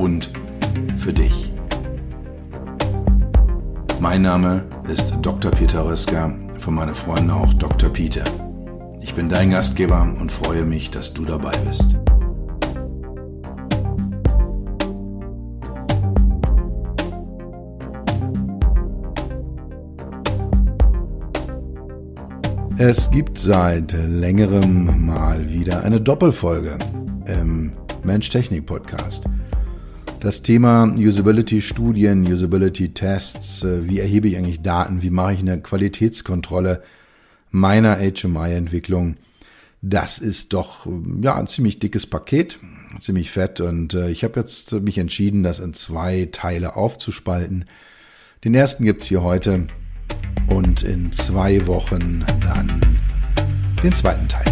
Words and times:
und 0.00 0.30
für 0.98 1.12
dich. 1.12 1.52
Mein 4.00 4.22
Name 4.22 4.64
ist 4.90 5.14
Dr. 5.20 5.50
Peter 5.50 5.84
Röska, 5.84 6.34
von 6.58 6.74
meinen 6.74 6.94
Freunden 6.94 7.30
auch 7.30 7.52
Dr. 7.54 7.90
Peter. 7.90 8.24
Ich 9.02 9.14
bin 9.14 9.28
dein 9.28 9.50
Gastgeber 9.50 10.02
und 10.18 10.32
freue 10.32 10.64
mich, 10.64 10.90
dass 10.90 11.12
du 11.12 11.24
dabei 11.24 11.52
bist. 11.68 12.00
Es 22.78 23.10
gibt 23.10 23.36
seit 23.36 23.92
längerem 23.92 25.04
mal 25.04 25.50
wieder 25.50 25.84
eine 25.84 26.00
Doppelfolge 26.00 26.78
im 27.26 27.74
Mensch-Technik-Podcast. 28.02 29.26
Das 30.20 30.42
Thema 30.42 30.84
Usability-Studien, 30.98 32.30
Usability-Tests, 32.30 33.64
äh, 33.64 33.88
wie 33.88 34.00
erhebe 34.00 34.28
ich 34.28 34.36
eigentlich 34.36 34.60
Daten, 34.60 35.02
wie 35.02 35.08
mache 35.08 35.32
ich 35.32 35.40
eine 35.40 35.58
Qualitätskontrolle 35.60 36.82
meiner 37.50 37.96
HMI-Entwicklung, 37.96 39.16
das 39.80 40.18
ist 40.18 40.52
doch 40.52 40.86
ja 41.22 41.36
ein 41.36 41.46
ziemlich 41.46 41.78
dickes 41.78 42.06
Paket, 42.06 42.58
ziemlich 43.00 43.30
fett 43.30 43.62
und 43.62 43.94
äh, 43.94 44.10
ich 44.10 44.22
habe 44.22 44.38
jetzt 44.38 44.72
mich 44.72 44.98
entschieden, 44.98 45.42
das 45.42 45.58
in 45.58 45.72
zwei 45.72 46.28
Teile 46.30 46.76
aufzuspalten. 46.76 47.64
Den 48.44 48.54
ersten 48.54 48.84
gibt's 48.84 49.06
hier 49.06 49.22
heute 49.22 49.66
und 50.48 50.82
in 50.82 51.12
zwei 51.12 51.66
Wochen 51.66 52.26
dann 52.42 52.98
den 53.82 53.92
zweiten 53.94 54.28
Teil. 54.28 54.49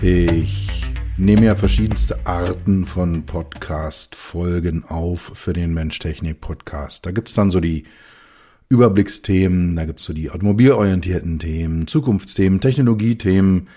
Ich 0.00 0.68
nehme 1.16 1.46
ja 1.46 1.56
verschiedenste 1.56 2.24
Arten 2.24 2.86
von 2.86 3.26
Podcast-Folgen 3.26 4.84
auf 4.84 5.32
für 5.34 5.52
den 5.52 5.74
Mensch-Technik-Podcast. 5.74 7.04
Da 7.04 7.10
gibt's 7.10 7.34
dann 7.34 7.50
so 7.50 7.58
die 7.58 7.82
Überblicksthemen, 8.68 9.74
da 9.74 9.86
gibt's 9.86 10.04
so 10.04 10.12
die 10.12 10.30
automobilorientierten 10.30 11.40
Themen, 11.40 11.88
Zukunftsthemen, 11.88 12.60
Technologiethemen, 12.60 13.70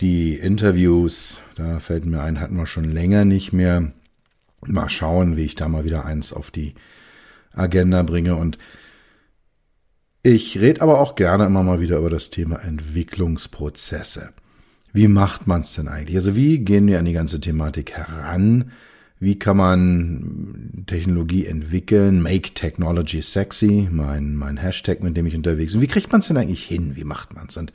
die 0.00 0.34
Interviews, 0.34 1.40
da 1.54 1.78
fällt 1.78 2.04
mir 2.04 2.20
ein, 2.20 2.40
hatten 2.40 2.56
wir 2.56 2.66
schon 2.66 2.90
länger 2.90 3.24
nicht 3.24 3.52
mehr. 3.52 3.92
Mal 4.66 4.88
schauen, 4.88 5.36
wie 5.36 5.44
ich 5.44 5.54
da 5.54 5.68
mal 5.68 5.84
wieder 5.84 6.04
eins 6.04 6.32
auf 6.32 6.50
die 6.50 6.74
Agenda 7.52 8.02
bringe. 8.02 8.34
Und 8.34 8.58
ich 10.24 10.58
rede 10.58 10.82
aber 10.82 11.00
auch 11.00 11.14
gerne 11.14 11.46
immer 11.46 11.62
mal 11.62 11.80
wieder 11.80 11.98
über 11.98 12.10
das 12.10 12.30
Thema 12.30 12.56
Entwicklungsprozesse. 12.56 14.32
Wie 14.98 15.06
macht 15.06 15.46
man 15.46 15.60
es 15.60 15.74
denn 15.74 15.86
eigentlich? 15.86 16.16
Also 16.16 16.34
wie 16.34 16.58
gehen 16.58 16.88
wir 16.88 16.98
an 16.98 17.04
die 17.04 17.12
ganze 17.12 17.40
Thematik 17.40 17.92
heran? 17.92 18.72
Wie 19.20 19.38
kann 19.38 19.56
man 19.56 20.82
Technologie 20.88 21.46
entwickeln? 21.46 22.20
Make 22.20 22.54
Technology 22.54 23.22
Sexy, 23.22 23.86
mein, 23.92 24.34
mein 24.34 24.56
Hashtag, 24.56 25.00
mit 25.00 25.16
dem 25.16 25.26
ich 25.26 25.36
unterwegs 25.36 25.74
bin. 25.74 25.82
Wie 25.82 25.86
kriegt 25.86 26.10
man 26.10 26.20
es 26.20 26.26
denn 26.26 26.36
eigentlich 26.36 26.66
hin? 26.66 26.96
Wie 26.96 27.04
macht 27.04 27.32
man 27.32 27.46
es? 27.46 27.56
Und 27.56 27.72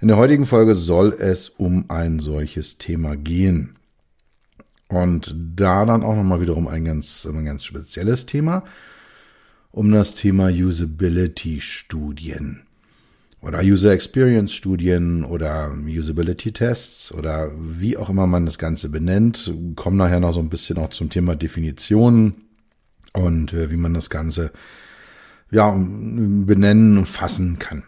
in 0.00 0.08
der 0.08 0.16
heutigen 0.16 0.46
Folge 0.46 0.74
soll 0.74 1.12
es 1.12 1.50
um 1.50 1.90
ein 1.90 2.20
solches 2.20 2.78
Thema 2.78 3.18
gehen. 3.18 3.76
Und 4.88 5.36
da 5.54 5.84
dann 5.84 6.02
auch 6.02 6.16
nochmal 6.16 6.40
wiederum 6.40 6.68
ein 6.68 6.86
ganz, 6.86 7.26
ein 7.26 7.44
ganz 7.44 7.64
spezielles 7.64 8.24
Thema, 8.24 8.64
um 9.72 9.92
das 9.92 10.14
Thema 10.14 10.48
Usability-Studien 10.48 12.63
oder 13.44 13.60
User 13.62 13.92
Experience 13.92 14.52
Studien 14.52 15.24
oder 15.24 15.70
Usability 15.86 16.52
Tests 16.52 17.12
oder 17.12 17.50
wie 17.58 17.96
auch 17.96 18.08
immer 18.08 18.26
man 18.26 18.46
das 18.46 18.58
Ganze 18.58 18.88
benennt. 18.88 19.52
Kommen 19.76 19.98
nachher 19.98 20.20
noch 20.20 20.32
so 20.32 20.40
ein 20.40 20.48
bisschen 20.48 20.78
auch 20.78 20.90
zum 20.90 21.10
Thema 21.10 21.36
Definitionen 21.36 22.46
und 23.12 23.52
äh, 23.52 23.70
wie 23.70 23.76
man 23.76 23.92
das 23.92 24.08
Ganze 24.08 24.50
ja 25.50 25.70
benennen 25.70 26.98
und 26.98 27.06
fassen 27.06 27.58
kann. 27.58 27.84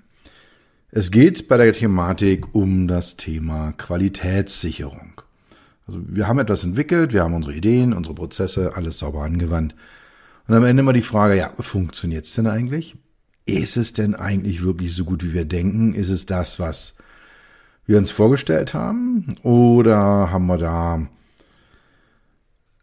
Es 0.90 1.10
geht 1.10 1.48
bei 1.48 1.56
der 1.56 1.72
Thematik 1.72 2.54
um 2.54 2.86
das 2.86 3.16
Thema 3.16 3.72
Qualitätssicherung. 3.72 5.20
Also 5.86 6.00
wir 6.06 6.28
haben 6.28 6.38
etwas 6.38 6.64
entwickelt, 6.64 7.12
wir 7.12 7.22
haben 7.22 7.34
unsere 7.34 7.54
Ideen, 7.54 7.92
unsere 7.92 8.14
Prozesse, 8.14 8.76
alles 8.76 8.98
sauber 8.98 9.22
angewandt. 9.22 9.74
Und 10.46 10.54
am 10.54 10.64
Ende 10.64 10.80
immer 10.80 10.92
die 10.92 11.02
Frage, 11.02 11.36
ja, 11.36 11.50
funktioniert's 11.58 12.34
denn 12.34 12.46
eigentlich? 12.46 12.96
Ist 13.46 13.76
es 13.76 13.92
denn 13.92 14.14
eigentlich 14.14 14.62
wirklich 14.62 14.94
so 14.94 15.04
gut, 15.04 15.24
wie 15.24 15.32
wir 15.32 15.44
denken? 15.44 15.94
Ist 15.94 16.10
es 16.10 16.26
das, 16.26 16.58
was 16.58 16.96
wir 17.86 17.96
uns 17.96 18.10
vorgestellt 18.10 18.74
haben? 18.74 19.36
Oder 19.42 20.30
haben 20.30 20.46
wir 20.46 20.58
da 20.58 21.08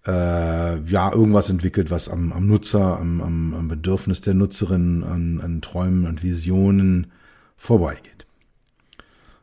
äh, 0.08 0.80
ja 0.80 1.14
irgendwas 1.14 1.50
entwickelt, 1.50 1.92
was 1.92 2.08
am, 2.08 2.32
am 2.32 2.48
Nutzer, 2.48 2.98
am, 2.98 3.22
am, 3.22 3.54
am 3.54 3.68
Bedürfnis 3.68 4.22
der 4.22 4.34
Nutzerin, 4.34 5.04
an, 5.04 5.42
an 5.42 5.62
Träumen 5.62 6.08
und 6.08 6.24
Visionen 6.24 7.12
vorbeigeht. 7.58 8.26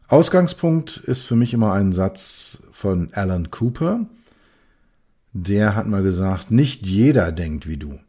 Ausgangspunkt 0.09 0.97
ist 0.97 1.23
für 1.23 1.37
mich 1.37 1.55
immer 1.55 1.73
ein 1.73 1.93
Satz 1.93 2.63
von 2.73 3.11
Alan 3.13 3.51
Cooper. 3.51 4.07
Der 5.33 5.77
hat 5.77 5.87
mal 5.87 6.03
gesagt, 6.03 6.51
nicht 6.51 6.87
jeder 6.87 7.31
denkt 7.31 7.69
wie 7.69 7.77
du. 7.77 8.01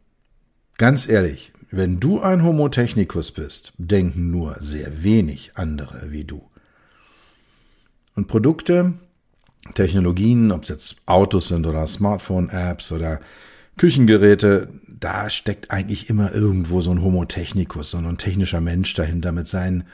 Ganz 0.78 1.08
ehrlich, 1.08 1.51
wenn 1.72 1.98
du 1.98 2.20
ein 2.20 2.44
Homo 2.44 2.68
technicus 2.68 3.32
bist, 3.32 3.72
denken 3.78 4.30
nur 4.30 4.56
sehr 4.60 5.02
wenig 5.02 5.52
andere 5.54 6.12
wie 6.12 6.24
du. 6.24 6.42
Und 8.14 8.28
Produkte, 8.28 8.92
Technologien, 9.74 10.52
ob 10.52 10.64
es 10.64 10.68
jetzt 10.68 10.96
Autos 11.06 11.48
sind 11.48 11.66
oder 11.66 11.86
Smartphone-Apps 11.86 12.92
oder 12.92 13.20
Küchengeräte, 13.78 14.68
da 14.86 15.30
steckt 15.30 15.70
eigentlich 15.70 16.10
immer 16.10 16.34
irgendwo 16.34 16.82
so 16.82 16.90
ein 16.90 17.02
Homo 17.02 17.24
technicus, 17.24 17.90
so 17.90 17.98
ein 17.98 18.18
technischer 18.18 18.60
Mensch 18.60 18.92
dahinter 18.94 19.32
mit 19.32 19.48
seinen 19.48 19.84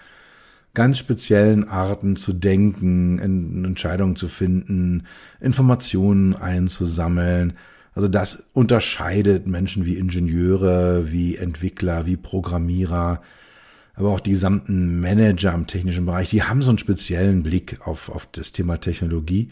ganz 0.74 0.98
speziellen 0.98 1.68
Arten 1.68 2.16
zu 2.16 2.32
denken, 2.32 3.64
Entscheidungen 3.64 4.16
zu 4.16 4.28
finden, 4.28 5.04
Informationen 5.40 6.34
einzusammeln. 6.34 7.54
Also 7.98 8.06
das 8.06 8.44
unterscheidet 8.52 9.48
Menschen 9.48 9.84
wie 9.84 9.96
Ingenieure, 9.96 11.10
wie 11.10 11.34
Entwickler, 11.34 12.06
wie 12.06 12.16
Programmierer, 12.16 13.20
aber 13.96 14.10
auch 14.10 14.20
die 14.20 14.30
gesamten 14.30 15.00
Manager 15.00 15.52
im 15.52 15.66
technischen 15.66 16.06
Bereich, 16.06 16.30
die 16.30 16.44
haben 16.44 16.62
so 16.62 16.70
einen 16.70 16.78
speziellen 16.78 17.42
Blick 17.42 17.80
auf, 17.84 18.08
auf 18.08 18.28
das 18.30 18.52
Thema 18.52 18.78
Technologie. 18.78 19.50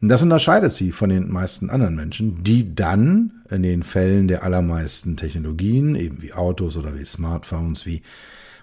Und 0.00 0.08
das 0.08 0.22
unterscheidet 0.22 0.72
sie 0.72 0.90
von 0.90 1.10
den 1.10 1.30
meisten 1.30 1.68
anderen 1.68 1.96
Menschen, 1.96 2.42
die 2.42 2.74
dann 2.74 3.42
in 3.50 3.62
den 3.62 3.82
Fällen 3.82 4.26
der 4.26 4.42
allermeisten 4.42 5.18
Technologien, 5.18 5.96
eben 5.96 6.22
wie 6.22 6.32
Autos 6.32 6.78
oder 6.78 6.98
wie 6.98 7.04
Smartphones, 7.04 7.84
wie 7.84 8.00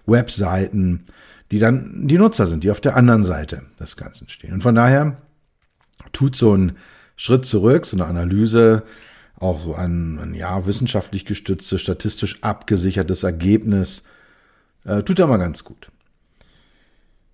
Webseiten, 0.07 1.03
die 1.51 1.59
dann 1.59 2.07
die 2.07 2.17
Nutzer 2.17 2.47
sind, 2.47 2.63
die 2.63 2.71
auf 2.71 2.81
der 2.81 2.97
anderen 2.97 3.23
Seite 3.23 3.61
des 3.79 3.95
Ganzen 3.95 4.27
stehen. 4.27 4.53
Und 4.53 4.63
von 4.63 4.73
daher 4.73 5.17
tut 6.13 6.35
so 6.35 6.57
ein 6.57 6.77
Schritt 7.17 7.45
zurück, 7.45 7.85
so 7.85 7.97
eine 7.97 8.05
Analyse, 8.05 8.83
auch 9.39 9.77
ein, 9.77 10.19
ein 10.19 10.33
ja, 10.33 10.65
wissenschaftlich 10.65 11.25
gestütztes, 11.25 11.81
statistisch 11.81 12.41
abgesichertes 12.41 13.23
Ergebnis, 13.23 14.03
äh, 14.85 15.03
tut 15.03 15.19
da 15.19 15.27
mal 15.27 15.37
ganz 15.37 15.63
gut. 15.63 15.89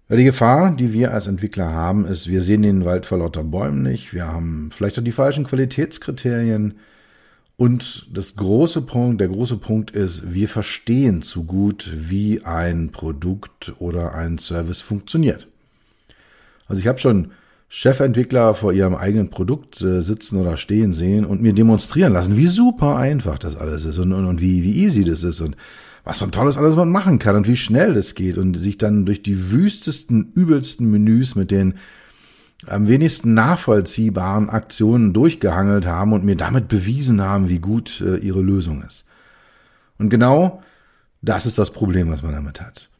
Weil 0.07 0.17
die 0.17 0.23
Gefahr, 0.23 0.75
die 0.75 0.93
wir 0.93 1.13
als 1.13 1.27
Entwickler 1.27 1.69
haben, 1.69 2.05
ist, 2.05 2.27
wir 2.27 2.41
sehen 2.41 2.61
den 2.61 2.85
Wald 2.85 3.05
vor 3.05 3.19
lauter 3.19 3.43
Bäumen 3.43 3.83
nicht, 3.83 4.13
wir 4.13 4.27
haben 4.27 4.69
vielleicht 4.71 4.97
auch 4.97 5.03
die 5.03 5.11
falschen 5.11 5.45
Qualitätskriterien 5.45 6.75
und 7.57 8.07
das 8.11 8.35
große 8.35 8.81
Punkt, 8.81 9.21
der 9.21 9.27
große 9.27 9.57
Punkt 9.57 9.91
ist, 9.91 10.33
wir 10.33 10.49
verstehen 10.49 11.21
zu 11.21 11.43
gut, 11.43 11.91
wie 11.93 12.43
ein 12.43 12.91
Produkt 12.91 13.73
oder 13.79 14.15
ein 14.15 14.37
Service 14.39 14.81
funktioniert. 14.81 15.47
Also 16.67 16.79
ich 16.79 16.87
habe 16.87 16.99
schon 16.99 17.31
Chefentwickler 17.75 18.53
vor 18.53 18.71
ihrem 18.71 18.93
eigenen 18.93 19.31
Produkt 19.31 19.81
äh, 19.81 20.03
sitzen 20.03 20.39
oder 20.39 20.57
stehen 20.57 20.93
sehen 20.93 21.25
und 21.25 21.41
mir 21.41 21.53
demonstrieren 21.53 22.13
lassen, 22.13 22.37
wie 22.37 22.45
super 22.45 22.97
einfach 22.97 23.39
das 23.39 23.55
alles 23.55 23.83
ist 23.83 23.97
und, 23.97 24.13
und, 24.13 24.27
und 24.27 24.41
wie, 24.41 24.61
wie 24.61 24.83
easy 24.83 25.03
das 25.03 25.23
ist 25.23 25.41
und 25.41 25.57
was 26.03 26.19
von 26.19 26.31
Tolles 26.31 26.55
alles 26.55 26.75
man 26.75 26.91
machen 26.91 27.17
kann 27.17 27.35
und 27.35 27.47
wie 27.47 27.55
schnell 27.55 27.97
es 27.97 28.13
geht 28.13 28.37
und 28.37 28.53
sich 28.53 28.77
dann 28.77 29.07
durch 29.07 29.23
die 29.23 29.51
wüstesten, 29.51 30.31
übelsten 30.35 30.91
Menüs 30.91 31.33
mit 31.33 31.49
den 31.49 31.73
am 32.67 32.87
wenigsten 32.87 33.33
nachvollziehbaren 33.33 34.51
Aktionen 34.51 35.11
durchgehangelt 35.11 35.87
haben 35.87 36.13
und 36.13 36.23
mir 36.23 36.35
damit 36.35 36.67
bewiesen 36.67 37.23
haben, 37.23 37.49
wie 37.49 37.59
gut 37.59 38.01
äh, 38.01 38.17
ihre 38.17 38.41
Lösung 38.41 38.83
ist. 38.83 39.05
Und 39.97 40.11
genau 40.11 40.61
das 41.23 41.47
ist 41.47 41.57
das 41.57 41.71
Problem, 41.71 42.11
was 42.11 42.21
man 42.21 42.33
damit 42.33 42.61
hat. 42.61 42.91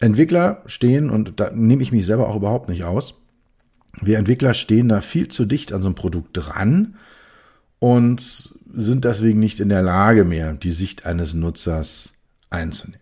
Entwickler 0.00 0.62
stehen, 0.66 1.08
und 1.08 1.38
da 1.38 1.52
nehme 1.52 1.84
ich 1.84 1.92
mich 1.92 2.04
selber 2.04 2.28
auch 2.28 2.36
überhaupt 2.36 2.68
nicht 2.68 2.82
aus, 2.82 3.14
wir 4.02 4.18
Entwickler 4.18 4.54
stehen 4.54 4.88
da 4.88 5.00
viel 5.00 5.28
zu 5.28 5.44
dicht 5.44 5.72
an 5.72 5.82
so 5.82 5.88
einem 5.88 5.94
Produkt 5.94 6.30
dran 6.32 6.96
und 7.78 8.54
sind 8.72 9.04
deswegen 9.04 9.40
nicht 9.40 9.60
in 9.60 9.68
der 9.68 9.82
Lage 9.82 10.24
mehr, 10.24 10.52
die 10.54 10.72
Sicht 10.72 11.06
eines 11.06 11.34
Nutzers 11.34 12.12
einzunehmen. 12.50 13.00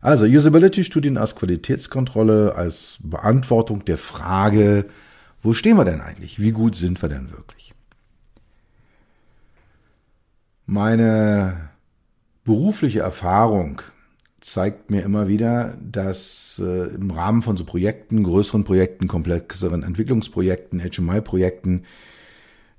Also 0.00 0.24
Usability-Studien 0.24 1.16
als 1.16 1.36
Qualitätskontrolle, 1.36 2.56
als 2.56 2.98
Beantwortung 3.02 3.84
der 3.84 3.98
Frage, 3.98 4.86
wo 5.42 5.52
stehen 5.52 5.76
wir 5.76 5.84
denn 5.84 6.00
eigentlich? 6.00 6.40
Wie 6.40 6.52
gut 6.52 6.74
sind 6.74 7.00
wir 7.02 7.08
denn 7.08 7.30
wirklich? 7.30 7.72
Meine 10.66 11.70
berufliche 12.44 13.00
Erfahrung 13.00 13.82
zeigt 14.42 14.90
mir 14.90 15.02
immer 15.02 15.28
wieder, 15.28 15.78
dass 15.80 16.60
äh, 16.62 16.94
im 16.94 17.10
Rahmen 17.10 17.42
von 17.42 17.56
so 17.56 17.64
Projekten, 17.64 18.22
größeren 18.24 18.64
Projekten, 18.64 19.08
komplexeren 19.08 19.82
Entwicklungsprojekten, 19.82 20.80
HMI-Projekten, 20.80 21.84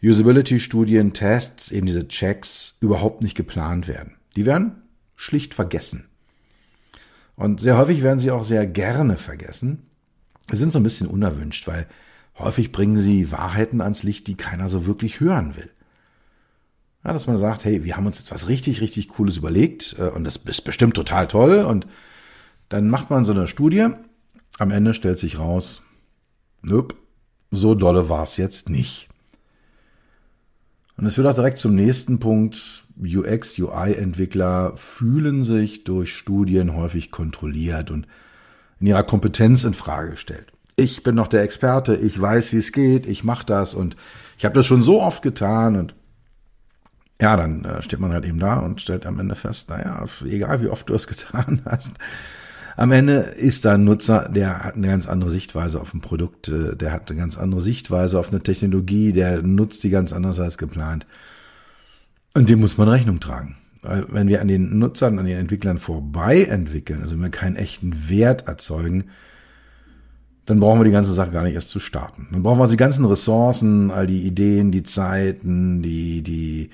Usability-Studien, 0.04 1.13
Tests, 1.13 1.71
eben 1.71 1.88
diese 1.88 2.07
Checks 2.07 2.77
überhaupt 2.81 3.24
nicht 3.24 3.36
geplant 3.36 3.88
werden. 3.88 4.15
Die 4.36 4.45
werden 4.45 4.83
schlicht 5.15 5.54
vergessen. 5.54 6.10
Und 7.36 7.62
sehr 7.62 7.77
häufig 7.77 8.04
werden 8.04 8.19
sie 8.19 8.31
auch 8.31 8.44
sehr 8.44 8.68
gerne 8.68 9.16
vergessen. 9.16 9.88
Sie 10.51 10.57
sind 10.57 10.74
so 10.74 10.80
ein 10.80 10.83
bisschen 10.83 11.07
unerwünscht, 11.07 11.68
weil 11.68 11.88
häufig 12.38 12.74
bringen 12.74 13.00
sie 13.00 13.31
Wahrheiten 13.31 13.80
ans 13.80 14.04
Licht, 14.04 14.27
die 14.27 14.36
keiner 14.36 14.68
so 14.68 14.86
wirklich 14.86 15.21
hören 15.21 15.56
will. 15.56 15.69
Ja, 17.03 17.11
dass 17.11 17.27
man 17.27 17.38
sagt, 17.38 17.65
hey, 17.65 17.83
wir 17.83 17.97
haben 17.97 18.05
uns 18.05 18.19
jetzt 18.19 18.31
was 18.31 18.47
richtig, 18.47 18.79
richtig 18.79 19.09
Cooles 19.09 19.38
überlegt 19.38 19.95
äh, 20.00 20.09
und 20.09 20.23
das 20.23 20.38
ist 20.38 20.61
bestimmt 20.61 20.95
total 20.95 21.27
toll. 21.27 21.65
Und 21.65 21.85
dann 22.69 22.89
macht 22.89 23.09
man 23.09 23.25
so 23.25 23.33
eine 23.33 23.47
Studie. 23.47 23.88
Am 24.57 24.71
Ende 24.71 24.94
stellt 24.94 25.17
sich 25.17 25.39
raus, 25.39 25.83
nöp, 26.61 26.95
so 27.51 27.75
dolle 27.75 28.09
war 28.09 28.23
es 28.23 28.38
jetzt 28.38 28.69
nicht. 28.69 29.09
Und 30.95 31.05
es 31.05 31.17
wird 31.17 31.27
auch 31.27 31.33
direkt 31.33 31.57
zum 31.57 31.75
nächsten 31.75 32.19
Punkt. 32.19 32.85
UX, 32.95 33.57
UI-Entwickler 33.57 34.73
fühlen 34.77 35.44
sich 35.44 35.83
durch 35.83 36.15
Studien 36.15 36.75
häufig 36.75 37.09
kontrolliert 37.09 37.89
und 37.89 38.07
in 38.79 38.88
ihrer 38.88 39.03
Kompetenz 39.03 39.63
in 39.63 39.73
Frage 39.73 40.11
gestellt. 40.11 40.53
Ich 40.75 41.01
bin 41.01 41.15
noch 41.15 41.27
der 41.27 41.41
Experte, 41.41 41.95
ich 41.95 42.19
weiß, 42.19 42.51
wie 42.53 42.57
es 42.57 42.71
geht, 42.71 43.07
ich 43.07 43.23
mache 43.23 43.45
das 43.45 43.73
und 43.73 43.95
ich 44.38 44.45
habe 44.45 44.56
das 44.56 44.67
schon 44.67 44.83
so 44.83 45.01
oft 45.01 45.23
getan 45.23 45.75
und 45.75 45.95
ja, 47.21 47.38
dann 47.38 47.63
äh, 47.65 47.81
steht 47.81 48.00
man 48.00 48.12
halt 48.12 48.25
eben 48.25 48.39
da 48.39 48.60
und 48.60 48.81
stellt 48.81 49.06
am 49.06 49.19
Ende 49.19 49.36
fest, 49.36 49.69
naja, 49.69 50.06
egal 50.25 50.62
wie 50.62 50.68
oft 50.68 50.89
du 50.89 50.94
es 50.94 51.07
getan 51.07 51.62
hast, 51.65 51.94
am 52.75 52.92
Ende 52.92 53.13
ist 53.13 53.65
da 53.65 53.75
ein 53.75 53.83
Nutzer, 53.83 54.30
der 54.30 54.63
hat 54.63 54.75
eine 54.75 54.88
ganz 54.88 55.07
andere 55.07 55.30
Sichtweise 55.30 55.80
auf 55.80 55.94
ein 55.94 56.01
Produkt, 56.01 56.48
äh, 56.48 56.75
der 56.75 56.92
hat 56.92 57.10
eine 57.10 57.19
ganz 57.19 57.38
andere 57.38 57.62
Sichtweise 57.62 58.19
auf 58.19 58.30
eine 58.30 58.42
Technologie, 58.42 59.13
der 59.13 59.42
nutzt 59.42 59.83
die 59.83 59.89
ganz 59.89 60.13
anders 60.13 60.39
als 60.39 60.57
geplant. 60.57 61.06
Und 62.36 62.50
dem 62.50 62.60
muss 62.60 62.77
man 62.77 62.89
Rechnung 62.89 63.19
tragen. 63.19 63.57
Wenn 63.83 64.30
wir 64.30 64.42
an 64.42 64.48
den 64.48 64.80
Nutzern, 64.80 65.19
an 65.19 65.25
den 65.25 65.38
Entwicklern 65.38 65.77
vorbei 65.77 66.45
entwickeln, 66.45 67.01
also 67.01 67.16
wenn 67.16 67.21
wir 67.21 67.30
keinen 67.30 67.57
echten 67.57 68.09
Wert 68.09 68.48
erzeugen, 68.48 69.06
dann 70.45 70.59
brauchen 70.59 70.80
wir 70.80 70.86
die 70.86 70.92
ganze 70.92 71.13
Sache 71.13 71.31
gar 71.31 71.44
nicht 71.44 71.56
erst 71.56 71.69
zu 71.69 71.80
starten. 71.80 72.30
Dann 72.31 72.44
brauchen 72.44 72.59
wir 72.59 72.68
die 72.68 72.77
ganzen 72.77 73.06
Ressourcen, 73.06 73.92
all 73.92 74.07
die 74.07 74.21
Ideen, 74.21 74.71
die 74.71 74.83
Zeiten, 74.83 75.81
die, 75.81 76.21
die, 76.21 76.69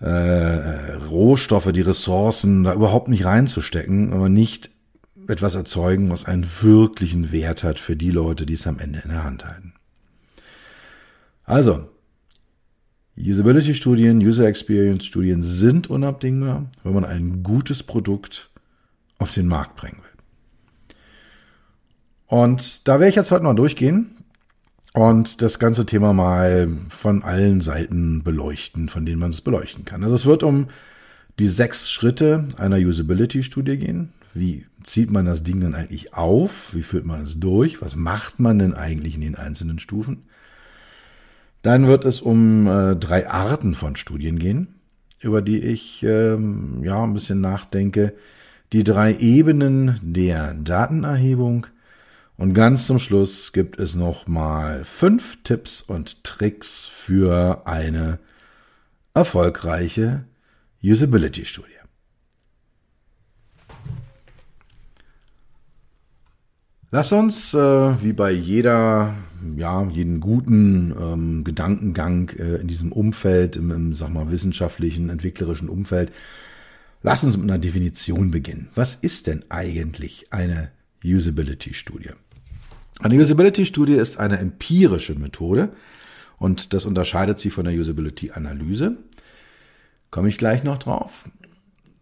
äh, 0.00 0.92
Rohstoffe, 1.08 1.72
die 1.72 1.80
Ressourcen 1.80 2.64
da 2.64 2.74
überhaupt 2.74 3.08
nicht 3.08 3.24
reinzustecken, 3.24 4.12
aber 4.12 4.28
nicht 4.28 4.70
etwas 5.28 5.54
erzeugen, 5.54 6.10
was 6.10 6.24
einen 6.24 6.46
wirklichen 6.60 7.32
Wert 7.32 7.64
hat 7.64 7.78
für 7.78 7.96
die 7.96 8.10
Leute, 8.10 8.46
die 8.46 8.54
es 8.54 8.66
am 8.66 8.78
Ende 8.78 9.00
in 9.00 9.10
der 9.10 9.24
Hand 9.24 9.44
halten. 9.44 9.74
Also, 11.44 11.88
Usability-Studien, 13.18 14.18
User 14.18 14.46
Experience-Studien 14.46 15.42
sind 15.42 15.88
unabdingbar, 15.88 16.66
wenn 16.84 16.94
man 16.94 17.04
ein 17.04 17.42
gutes 17.42 17.82
Produkt 17.82 18.50
auf 19.18 19.32
den 19.32 19.48
Markt 19.48 19.76
bringen 19.76 19.98
will. 19.98 20.96
Und 22.26 22.86
da 22.88 22.94
werde 22.94 23.08
ich 23.08 23.16
jetzt 23.16 23.30
heute 23.30 23.44
mal 23.44 23.54
durchgehen 23.54 24.15
und 24.96 25.42
das 25.42 25.58
ganze 25.58 25.84
Thema 25.84 26.14
mal 26.14 26.70
von 26.88 27.22
allen 27.22 27.60
Seiten 27.60 28.22
beleuchten, 28.22 28.88
von 28.88 29.04
denen 29.04 29.20
man 29.20 29.28
es 29.28 29.42
beleuchten 29.42 29.84
kann. 29.84 30.02
Also 30.02 30.14
es 30.14 30.24
wird 30.24 30.42
um 30.42 30.68
die 31.38 31.50
sechs 31.50 31.90
Schritte 31.90 32.48
einer 32.56 32.78
Usability-Studie 32.78 33.76
gehen. 33.76 34.14
Wie 34.32 34.64
zieht 34.82 35.10
man 35.10 35.26
das 35.26 35.42
Ding 35.42 35.60
dann 35.60 35.74
eigentlich 35.74 36.14
auf? 36.14 36.74
Wie 36.74 36.82
führt 36.82 37.04
man 37.04 37.24
es 37.24 37.38
durch? 37.38 37.82
Was 37.82 37.94
macht 37.94 38.40
man 38.40 38.58
denn 38.58 38.72
eigentlich 38.72 39.16
in 39.16 39.20
den 39.20 39.34
einzelnen 39.34 39.80
Stufen? 39.80 40.22
Dann 41.60 41.86
wird 41.86 42.06
es 42.06 42.22
um 42.22 42.66
äh, 42.66 42.96
drei 42.96 43.28
Arten 43.28 43.74
von 43.74 43.96
Studien 43.96 44.38
gehen, 44.38 44.76
über 45.20 45.42
die 45.42 45.58
ich 45.58 46.02
ähm, 46.04 46.82
ja 46.82 47.02
ein 47.02 47.12
bisschen 47.12 47.42
nachdenke. 47.42 48.14
Die 48.72 48.82
drei 48.82 49.14
Ebenen 49.14 50.00
der 50.00 50.54
Datenerhebung, 50.54 51.66
und 52.38 52.52
ganz 52.52 52.86
zum 52.86 52.98
Schluss 52.98 53.52
gibt 53.52 53.78
es 53.78 53.94
noch 53.94 54.26
mal 54.26 54.84
fünf 54.84 55.42
Tipps 55.42 55.80
und 55.82 56.22
Tricks 56.24 56.86
für 56.86 57.66
eine 57.66 58.18
erfolgreiche 59.14 60.24
Usability-Studie. 60.82 61.72
Lass 66.92 67.12
uns, 67.12 67.52
äh, 67.52 67.58
wie 67.58 68.12
bei 68.12 68.30
jeder, 68.30 69.14
ja, 69.56 69.84
jeden 69.88 70.20
guten 70.20 70.94
ähm, 70.98 71.44
Gedankengang 71.44 72.30
äh, 72.38 72.56
in 72.56 72.68
diesem 72.68 72.92
Umfeld, 72.92 73.56
im, 73.56 73.70
im, 73.70 73.94
sag 73.94 74.10
mal, 74.10 74.30
wissenschaftlichen, 74.30 75.10
entwicklerischen 75.10 75.68
Umfeld, 75.68 76.12
lass 77.02 77.24
uns 77.24 77.36
mit 77.36 77.50
einer 77.50 77.58
Definition 77.58 78.30
beginnen. 78.30 78.68
Was 78.74 78.94
ist 78.94 79.26
denn 79.26 79.44
eigentlich 79.48 80.32
eine 80.32 80.70
Usability-Studie? 81.04 82.12
Eine 83.00 83.16
Usability-Studie 83.16 83.94
ist 83.94 84.18
eine 84.18 84.38
empirische 84.38 85.14
Methode 85.14 85.70
und 86.38 86.72
das 86.72 86.86
unterscheidet 86.86 87.38
sie 87.38 87.50
von 87.50 87.64
der 87.64 87.74
Usability-Analyse. 87.74 88.96
Komme 90.10 90.28
ich 90.28 90.38
gleich 90.38 90.64
noch 90.64 90.78
drauf. 90.78 91.28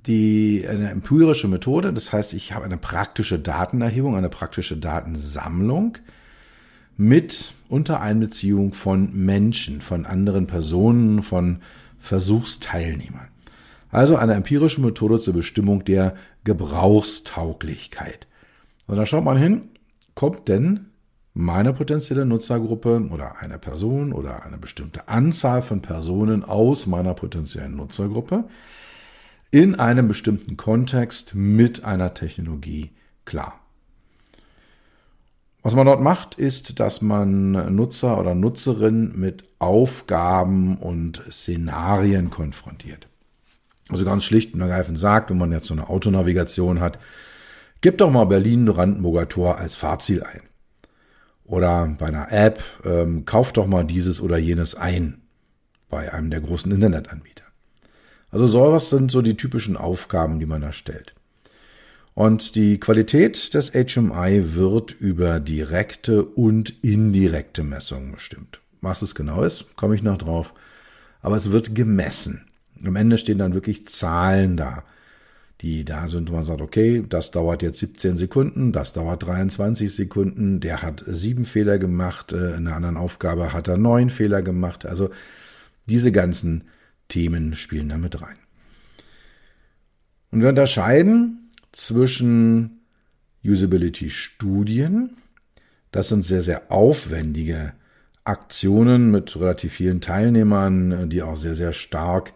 Die, 0.07 0.67
eine 0.69 0.91
empirische 0.91 1.49
Methode, 1.49 1.93
das 1.93 2.13
heißt, 2.13 2.35
ich 2.35 2.53
habe 2.53 2.65
eine 2.65 2.77
praktische 2.77 3.39
Datenerhebung, 3.39 4.17
eine 4.17 4.29
praktische 4.29 4.77
Datensammlung 4.77 5.99
mit 6.97 7.55
Untereinbeziehung 7.69 8.75
von 8.75 9.13
Menschen, 9.15 9.81
von 9.81 10.07
anderen 10.07 10.47
Personen, 10.47 11.23
von 11.23 11.61
Versuchsteilnehmern. 11.99 13.29
Also 13.91 14.17
eine 14.17 14.35
empirische 14.35 14.81
Methode 14.81 15.19
zur 15.19 15.35
Bestimmung 15.35 15.85
der 15.85 16.15
Gebrauchstauglichkeit. 16.45 18.27
Und 18.87 18.97
da 18.97 19.07
schaut 19.07 19.25
man 19.25 19.39
hin, 19.39 19.71
kommt 20.15 20.49
denn 20.49 20.87
meine 21.35 21.73
potenzielle 21.73 22.25
Nutzergruppe 22.25 23.09
oder 23.11 23.39
eine 23.39 23.59
Person 23.59 24.13
oder 24.13 24.45
eine 24.45 24.57
bestimmte 24.57 25.09
Anzahl 25.09 25.63
von 25.63 25.83
Personen 25.83 26.45
aus 26.45 26.87
meiner 26.87 27.15
potenziellen 27.15 27.77
Nutzergruppe 27.77 28.45
in 29.51 29.75
einem 29.75 30.09
bestimmten 30.09 30.57
Kontext 30.57 31.35
mit 31.35 31.85
einer 31.85 32.15
Technologie 32.15 32.93
klar. 33.25 33.61
Was 35.63 35.75
man 35.75 35.87
dort 35.87 36.03
macht, 36.03 36.35
ist, 36.35 36.79
dass 36.79 37.01
man 37.01 37.75
Nutzer 37.75 38.19
oder 38.19 38.35
Nutzerin 38.35 39.19
mit 39.19 39.45
Aufgaben 39.59 40.77
und 40.77 41.23
Szenarien 41.31 42.31
konfrontiert. 42.31 43.09
Also 43.89 44.05
ganz 44.05 44.25
schlicht 44.25 44.55
und 44.55 44.61
ergreifend 44.61 44.99
sagt, 44.99 45.31
wenn 45.31 45.39
man 45.39 45.53
jetzt 45.53 45.67
so 45.67 45.75
eine 45.75 45.89
Autonavigation 45.89 46.81
hat, 46.81 46.99
Gib 47.85 47.99
doch 47.99 48.11
mal 48.11 48.25
Berlin-Brandenburger 48.25 49.29
Tor 49.29 49.59
als 49.59 49.75
Fahrziel 49.75 50.23
ein. 50.23 50.41
Oder 51.45 51.95
bei 51.99 52.07
einer 52.07 52.33
App, 52.33 52.63
ähm, 52.83 53.27
kauf 53.27 53.53
doch 53.53 53.67
mal 53.67 53.85
dieses 53.85 54.23
oder 54.23 54.39
jenes 54.39 54.75
ein 54.75 55.21
bei 55.91 56.11
einem 56.11 56.31
der 56.31 56.41
großen 56.41 56.73
Internetanbieter. 56.73 57.45
Also 58.31 58.47
sowas 58.47 58.89
sind 58.89 59.11
so 59.11 59.21
die 59.21 59.37
typischen 59.37 59.77
Aufgaben, 59.77 60.39
die 60.39 60.47
man 60.47 60.63
da 60.63 60.73
stellt. 60.73 61.15
Und 62.15 62.55
die 62.55 62.81
Qualität 62.81 63.53
des 63.53 63.73
HMI 63.73 64.55
wird 64.55 64.93
über 64.93 65.39
direkte 65.39 66.25
und 66.25 66.83
indirekte 66.83 67.65
Messungen 67.65 68.13
bestimmt. 68.13 68.61
Was 68.81 69.03
es 69.03 69.15
genau 69.15 69.43
ist, 69.43 69.77
komme 69.77 69.95
ich 69.95 70.03
noch 70.03 70.17
drauf. 70.17 70.55
Aber 71.21 71.37
es 71.37 71.51
wird 71.51 71.75
gemessen. 71.75 72.47
Am 72.83 72.97
Ende 72.97 73.19
stehen 73.19 73.37
dann 73.37 73.53
wirklich 73.53 73.87
Zahlen 73.87 74.57
da 74.57 74.85
die 75.65 75.83
da 75.83 76.09
sind, 76.09 76.31
wo 76.31 76.35
man 76.35 76.45
sagt, 76.45 76.61
okay, 76.61 77.03
das 77.09 77.31
dauert 77.31 77.63
jetzt 77.63 77.79
17 77.79 78.19
Sekunden, 78.19 78.71
das 78.71 78.93
dauert 78.93 79.23
23 79.23 79.93
Sekunden, 79.93 80.61
der 80.61 80.83
hat 80.83 81.03
sieben 81.07 81.47
Fehler 81.47 81.79
gemacht, 81.79 82.33
äh, 82.33 82.51
in 82.51 82.67
einer 82.67 82.77
anderen 82.77 82.97
Aufgabe 82.99 83.55
hat 83.55 83.67
er 83.69 83.79
neun 83.79 84.11
Fehler 84.11 84.43
gemacht. 84.43 84.85
Also 84.85 85.09
diese 85.89 86.13
ganzen 86.13 86.65
Themen 87.09 87.55
spielen 87.55 87.89
da 87.89 87.97
mit 87.97 88.21
rein. 88.21 88.37
Und 90.31 90.43
wir 90.43 90.51
unterscheiden 90.51 91.51
zwischen 91.73 92.81
Usability-Studien, 93.43 95.17
das 95.93 96.09
sind 96.09 96.25
sehr, 96.25 96.43
sehr 96.43 96.71
aufwendige 96.71 97.73
Aktionen 98.25 99.11
mit 99.11 99.35
relativ 99.37 99.73
vielen 99.73 100.03
Teilnehmern, 100.03 101.09
die 101.09 101.23
auch 101.23 101.37
sehr, 101.37 101.55
sehr 101.55 101.73
stark 101.73 102.35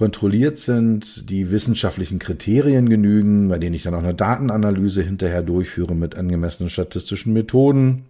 kontrolliert 0.00 0.56
sind, 0.56 1.28
die 1.28 1.50
wissenschaftlichen 1.50 2.18
Kriterien 2.18 2.88
genügen, 2.88 3.50
bei 3.50 3.58
denen 3.58 3.74
ich 3.74 3.82
dann 3.82 3.92
auch 3.94 4.02
eine 4.02 4.14
Datenanalyse 4.14 5.02
hinterher 5.02 5.42
durchführe 5.42 5.94
mit 5.94 6.14
angemessenen 6.14 6.70
statistischen 6.70 7.34
Methoden. 7.34 8.06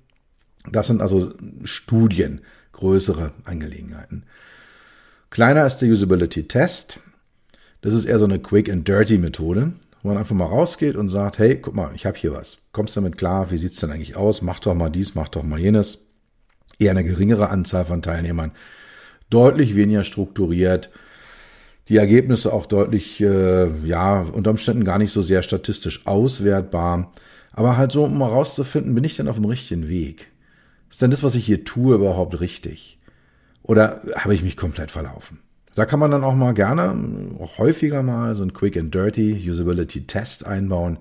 Das 0.70 0.87
sind 0.87 1.02
also 1.02 1.32
Studien, 1.64 2.42
größere 2.70 3.32
Angelegenheiten. 3.42 4.23
Kleiner 5.30 5.66
ist 5.66 5.78
der 5.78 5.88
Usability 5.88 6.47
Test. 6.47 7.00
Das 7.80 7.92
ist 7.92 8.04
eher 8.04 8.20
so 8.20 8.25
eine 8.25 8.38
Quick 8.38 8.70
and 8.70 8.87
Dirty 8.87 9.18
Methode, 9.18 9.73
wo 10.04 10.11
man 10.11 10.16
einfach 10.16 10.37
mal 10.37 10.44
rausgeht 10.44 10.94
und 10.94 11.09
sagt, 11.09 11.40
hey, 11.40 11.56
guck 11.56 11.75
mal, 11.75 11.90
ich 11.97 12.06
habe 12.06 12.16
hier 12.16 12.32
was. 12.32 12.59
Kommst 12.70 12.94
du 12.94 13.00
damit 13.00 13.18
klar? 13.18 13.50
Wie 13.50 13.59
sieht's 13.59 13.80
denn 13.80 13.90
eigentlich 13.90 14.14
aus? 14.14 14.42
Mach 14.42 14.61
doch 14.61 14.75
mal 14.75 14.90
dies, 14.90 15.16
mach 15.16 15.28
doch 15.28 15.42
mal 15.42 15.59
jenes. 15.59 16.06
Eher 16.78 16.92
eine 16.92 17.02
geringere 17.02 17.50
Anzahl 17.50 17.85
von 17.85 18.00
Teilnehmern. 18.00 18.52
Deutlich 19.28 19.75
weniger 19.75 20.04
strukturiert 20.04 20.88
die 21.90 21.97
Ergebnisse 21.97 22.52
auch 22.52 22.66
deutlich, 22.66 23.20
äh, 23.20 23.68
ja, 23.85 24.20
unter 24.20 24.50
Umständen 24.50 24.85
gar 24.85 24.99
nicht 24.99 25.11
so 25.11 25.23
sehr 25.23 25.42
statistisch 25.42 26.06
auswertbar. 26.06 27.12
Aber 27.50 27.76
halt 27.76 27.90
so, 27.90 28.04
um 28.04 28.16
mal 28.16 28.28
rauszufinden, 28.28 28.94
bin 28.94 29.02
ich 29.02 29.16
denn 29.16 29.26
auf 29.26 29.35
dem 29.35 29.44
richtigen 29.44 29.88
Weg? 29.88 30.28
Ist 30.88 31.02
denn 31.02 31.11
das, 31.11 31.25
was 31.25 31.35
ich 31.35 31.44
hier 31.44 31.64
tue, 31.64 31.97
überhaupt 31.97 32.40
richtig? 32.40 33.00
Oder 33.64 34.02
habe 34.14 34.35
ich 34.37 34.44
mich 34.44 34.56
komplett 34.56 34.92
verlaufen? 34.92 35.40
Da 35.75 35.85
kann 35.85 35.99
man 35.99 36.12
dann 36.12 36.23
auch 36.23 36.35
mal 36.35 36.54
gerne, 36.54 36.94
auch 37.40 37.59
häufiger 37.59 38.04
mal 38.04 38.37
so 38.37 38.44
ein 38.44 38.52
Quick 38.52 38.76
and 38.76 38.94
Dirty 38.94 39.50
Usability 39.50 40.06
Test 40.06 40.47
einbauen, 40.47 40.99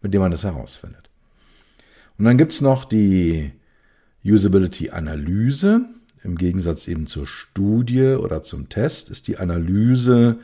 mit 0.00 0.14
dem 0.14 0.22
man 0.22 0.30
das 0.30 0.44
herausfindet. 0.44 1.10
Und 2.16 2.24
dann 2.24 2.38
gibt's 2.38 2.62
noch 2.62 2.86
die 2.86 3.52
Usability 4.24 4.90
Analyse. 4.90 5.84
Im 6.24 6.36
Gegensatz 6.36 6.86
eben 6.86 7.06
zur 7.06 7.26
Studie 7.26 8.14
oder 8.14 8.42
zum 8.42 8.68
Test 8.68 9.10
ist 9.10 9.28
die 9.28 9.38
Analyse 9.38 10.38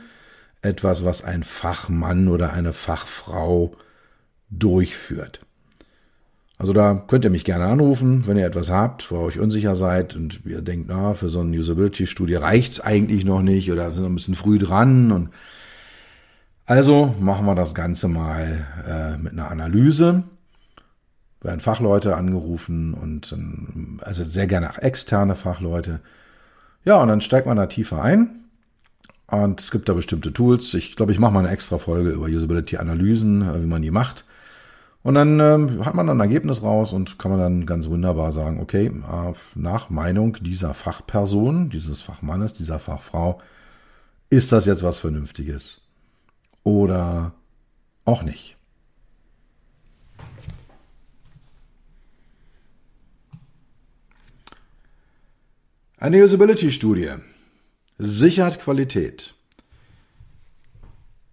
etwas, 0.61 1.05
was 1.05 1.23
ein 1.23 1.43
Fachmann 1.43 2.27
oder 2.27 2.51
eine 2.51 2.73
Fachfrau 2.73 3.75
durchführt. 4.49 5.39
Also 6.57 6.73
da 6.73 6.93
könnt 7.07 7.23
ihr 7.23 7.31
mich 7.31 7.45
gerne 7.45 7.67
anrufen, 7.67 8.27
wenn 8.27 8.35
ihr 8.35 8.45
etwas 8.45 8.69
habt, 8.69 9.09
wo 9.09 9.15
ihr 9.15 9.21
euch 9.21 9.39
unsicher 9.39 9.75
seid 9.75 10.17
und 10.17 10.41
ihr 10.45 10.61
denkt, 10.61 10.87
na, 10.89 11.13
für 11.13 11.29
so 11.29 11.39
eine 11.39 11.57
Usability-Studie 11.57 12.35
reicht's 12.35 12.81
eigentlich 12.81 13.23
noch 13.23 13.41
nicht 13.41 13.71
oder 13.71 13.91
sind 13.91 14.03
noch 14.03 14.09
ein 14.09 14.15
bisschen 14.15 14.35
früh 14.35 14.59
dran. 14.59 15.13
Und 15.13 15.29
also 16.65 17.15
machen 17.21 17.45
wir 17.45 17.55
das 17.55 17.73
Ganze 17.73 18.09
mal 18.09 18.65
äh, 18.85 19.17
mit 19.17 19.31
einer 19.31 19.49
Analyse 19.49 20.23
werden 21.41 21.59
Fachleute 21.59 22.15
angerufen 22.15 22.93
und 22.93 23.35
also 24.01 24.23
sehr 24.23 24.47
gerne 24.47 24.69
auch 24.69 24.77
externe 24.77 25.35
Fachleute. 25.35 26.01
Ja, 26.85 26.97
und 27.01 27.07
dann 27.07 27.21
steigt 27.21 27.47
man 27.47 27.57
da 27.57 27.67
tiefer 27.67 28.01
ein. 28.01 28.39
Und 29.27 29.61
es 29.61 29.71
gibt 29.71 29.87
da 29.89 29.93
bestimmte 29.93 30.33
Tools. 30.33 30.73
Ich 30.73 30.95
glaube, 30.95 31.11
ich 31.11 31.19
mache 31.19 31.31
mal 31.31 31.41
eine 31.41 31.49
extra 31.49 31.77
Folge 31.77 32.09
über 32.09 32.25
Usability-Analysen, 32.25 33.41
äh, 33.43 33.61
wie 33.61 33.67
man 33.67 33.81
die 33.81 33.91
macht. 33.91 34.25
Und 35.01 35.13
dann 35.15 35.39
ähm, 35.39 35.85
hat 35.85 35.93
man 35.93 36.07
dann 36.07 36.17
ein 36.17 36.27
Ergebnis 36.27 36.61
raus 36.61 36.91
und 36.91 37.19
kann 37.19 37.31
man 37.31 37.39
dann 37.39 37.65
ganz 37.65 37.87
wunderbar 37.87 38.31
sagen, 38.31 38.59
okay, 38.59 38.87
äh, 38.87 39.33
nach 39.55 39.89
Meinung 39.89 40.37
dieser 40.41 40.73
Fachperson, 40.73 41.69
dieses 41.69 42.01
Fachmannes, 42.01 42.53
dieser 42.53 42.79
Fachfrau, 42.79 43.39
ist 44.29 44.51
das 44.51 44.65
jetzt 44.65 44.83
was 44.83 44.99
Vernünftiges? 44.99 45.81
Oder 46.63 47.33
auch 48.03 48.23
nicht. 48.23 48.58
Eine 56.01 56.23
Usability-Studie 56.23 57.09
sichert 57.97 58.61
Qualität. 58.61 59.33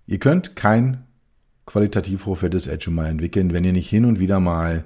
Ihr 0.08 0.18
könnt 0.18 0.56
kein 0.56 1.04
qualitativ 1.66 2.26
hochwertiges 2.26 2.66
HMI 2.66 3.06
entwickeln, 3.06 3.52
wenn 3.52 3.62
ihr 3.62 3.72
nicht 3.72 3.88
hin 3.88 4.04
und 4.04 4.18
wieder 4.18 4.40
mal 4.40 4.84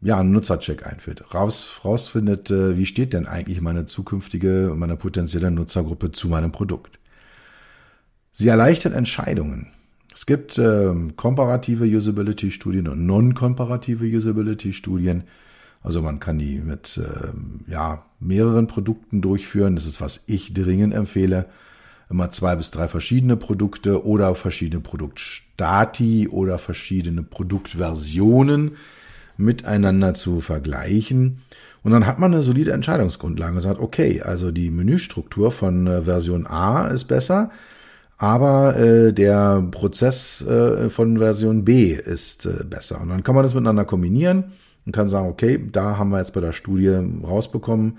ja, 0.00 0.18
einen 0.18 0.32
Nutzercheck 0.32 0.84
einführt. 0.84 1.32
Raus, 1.32 1.82
rausfindet, 1.84 2.50
äh, 2.50 2.76
wie 2.76 2.86
steht 2.86 3.12
denn 3.12 3.28
eigentlich 3.28 3.60
meine 3.60 3.86
zukünftige, 3.86 4.72
meine 4.74 4.96
potenzielle 4.96 5.52
Nutzergruppe 5.52 6.10
zu 6.10 6.28
meinem 6.28 6.50
Produkt. 6.50 6.98
Sie 8.32 8.48
erleichtert 8.48 8.94
Entscheidungen. 8.94 9.68
Es 10.12 10.26
gibt 10.26 10.58
äh, 10.58 10.92
komparative 11.14 11.84
Usability-Studien 11.84 12.88
und 12.88 13.06
non-komparative 13.06 14.06
Usability-Studien. 14.06 15.22
Also 15.82 16.02
man 16.02 16.20
kann 16.20 16.38
die 16.38 16.58
mit 16.58 16.98
äh, 16.98 17.70
ja, 17.70 18.04
mehreren 18.20 18.66
Produkten 18.66 19.22
durchführen. 19.22 19.74
Das 19.74 19.86
ist, 19.86 20.00
was 20.00 20.22
ich 20.26 20.52
dringend 20.52 20.94
empfehle. 20.94 21.46
Immer 22.10 22.30
zwei 22.30 22.56
bis 22.56 22.70
drei 22.70 22.88
verschiedene 22.88 23.36
Produkte 23.36 24.04
oder 24.04 24.34
verschiedene 24.34 24.82
Produktstati 24.82 26.28
oder 26.28 26.58
verschiedene 26.58 27.22
Produktversionen 27.22 28.72
miteinander 29.36 30.14
zu 30.14 30.40
vergleichen. 30.40 31.42
Und 31.82 31.92
dann 31.92 32.06
hat 32.06 32.18
man 32.18 32.34
eine 32.34 32.42
solide 32.42 32.72
Entscheidungsgrundlage 32.72 33.54
und 33.54 33.60
sagt, 33.60 33.80
okay, 33.80 34.20
also 34.20 34.50
die 34.50 34.70
Menüstruktur 34.70 35.50
von 35.50 35.86
äh, 35.86 36.02
Version 36.02 36.46
A 36.46 36.88
ist 36.88 37.04
besser, 37.04 37.50
aber 38.18 38.76
äh, 38.76 39.14
der 39.14 39.62
Prozess 39.70 40.42
äh, 40.42 40.90
von 40.90 41.16
Version 41.16 41.64
B 41.64 41.94
ist 41.94 42.44
äh, 42.44 42.64
besser. 42.64 43.00
Und 43.00 43.08
dann 43.08 43.22
kann 43.22 43.34
man 43.34 43.44
das 43.44 43.54
miteinander 43.54 43.86
kombinieren 43.86 44.52
und 44.86 44.92
kann 44.92 45.08
sagen, 45.08 45.28
okay, 45.28 45.60
da 45.70 45.98
haben 45.98 46.10
wir 46.10 46.18
jetzt 46.18 46.34
bei 46.34 46.40
der 46.40 46.52
Studie 46.52 46.96
rausbekommen, 47.22 47.98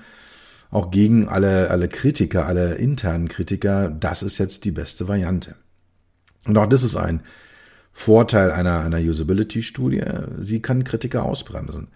auch 0.69 0.89
gegen 0.91 1.27
alle, 1.27 1.69
alle 1.69 1.88
Kritiker, 1.89 2.45
alle 2.45 2.75
internen 2.75 3.27
Kritiker, 3.27 3.89
das 3.89 4.23
ist 4.23 4.38
jetzt 4.38 4.65
die 4.65 4.71
beste 4.71 5.07
Variante. 5.07 5.55
Und 6.45 6.57
auch 6.57 6.67
das 6.67 6.83
ist 6.83 6.95
ein 6.95 7.21
Vorteil 7.91 8.51
einer, 8.51 8.79
einer 8.79 9.00
Usability-Studie. 9.00 10.03
Sie 10.39 10.61
kann 10.61 10.83
Kritiker 10.83 11.23
ausbremsen. 11.23 11.89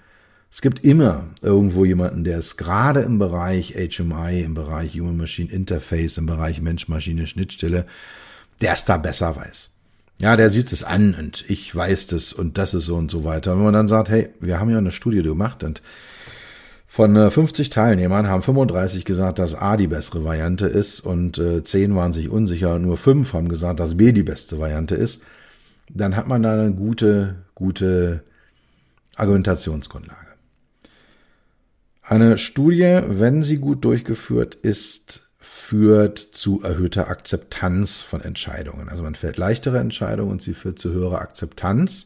Es 0.51 0.61
gibt 0.61 0.85
immer 0.85 1.25
irgendwo 1.41 1.83
jemanden, 1.83 2.23
der 2.23 2.37
es 2.37 2.57
gerade 2.57 3.01
im 3.01 3.17
Bereich 3.17 3.73
HMI, 3.73 4.41
im 4.41 4.53
Bereich 4.53 4.93
Human-Machine 4.93 5.51
Interface, 5.51 6.17
im 6.17 6.27
Bereich 6.27 6.61
Mensch-Maschine-Schnittstelle, 6.61 7.85
der 8.61 8.73
es 8.73 8.85
da 8.85 8.97
besser 8.97 9.35
weiß. 9.35 9.75
Ja, 10.17 10.38
der 10.38 10.50
sieht 10.50 10.72
es 10.72 10.84
an 10.84 11.13
und 11.13 11.43
ich 11.50 11.75
weiß 11.75 12.07
das 12.07 12.31
und 12.31 12.57
das 12.57 12.74
ist 12.74 12.86
so 12.86 12.95
und 12.95 13.12
so 13.12 13.25
weiter. 13.25 13.51
Und 13.51 13.60
wenn 13.60 13.65
man 13.65 13.74
dann 13.74 13.88
sagt, 13.88 14.10
hey, 14.10 14.29
wir 14.39 14.60
haben 14.60 14.69
ja 14.69 14.77
eine 14.77 14.91
Studie 14.91 15.22
gemacht 15.22 15.63
und 15.63 15.81
von 16.88 17.29
50 17.29 17.67
äh, 17.67 17.69
Teilnehmern 17.69 18.29
haben 18.29 18.41
35 18.41 19.03
gesagt, 19.03 19.39
dass 19.39 19.53
A 19.53 19.75
die 19.75 19.88
bessere 19.88 20.24
Variante 20.24 20.67
ist 20.67 21.01
und 21.01 21.38
äh, 21.38 21.62
10 21.62 21.93
waren 21.93 22.13
sich 22.13 22.29
unsicher 22.29 22.79
nur 22.79 22.95
5 22.95 23.34
haben 23.34 23.50
gesagt, 23.50 23.81
dass 23.81 23.98
B 23.98 24.13
die 24.13 24.24
beste 24.24 24.60
Variante 24.60 24.95
ist, 24.95 25.22
dann 25.89 26.15
hat 26.15 26.27
man 26.27 26.41
da 26.41 26.53
eine 26.53 26.72
gute, 26.72 27.36
gute 27.53 28.24
Argumentationsgrundlage. 29.17 30.22
Eine 32.01 32.38
Studie, 32.38 33.01
wenn 33.07 33.43
sie 33.43 33.57
gut 33.57 33.84
durchgeführt 33.84 34.55
ist, 34.55 35.25
führt 35.65 36.19
zu 36.19 36.62
erhöhter 36.62 37.10
Akzeptanz 37.10 38.01
von 38.01 38.22
Entscheidungen. 38.22 38.88
Also 38.88 39.01
man 39.01 39.15
fällt 39.15 39.38
leichtere 39.38 39.79
Entscheidungen 39.79 40.34
und 40.34 40.41
sie 40.43 40.53
führt 40.53 40.77
zu 40.77 40.91
höherer 40.91 41.22
Akzeptanz. 41.22 42.05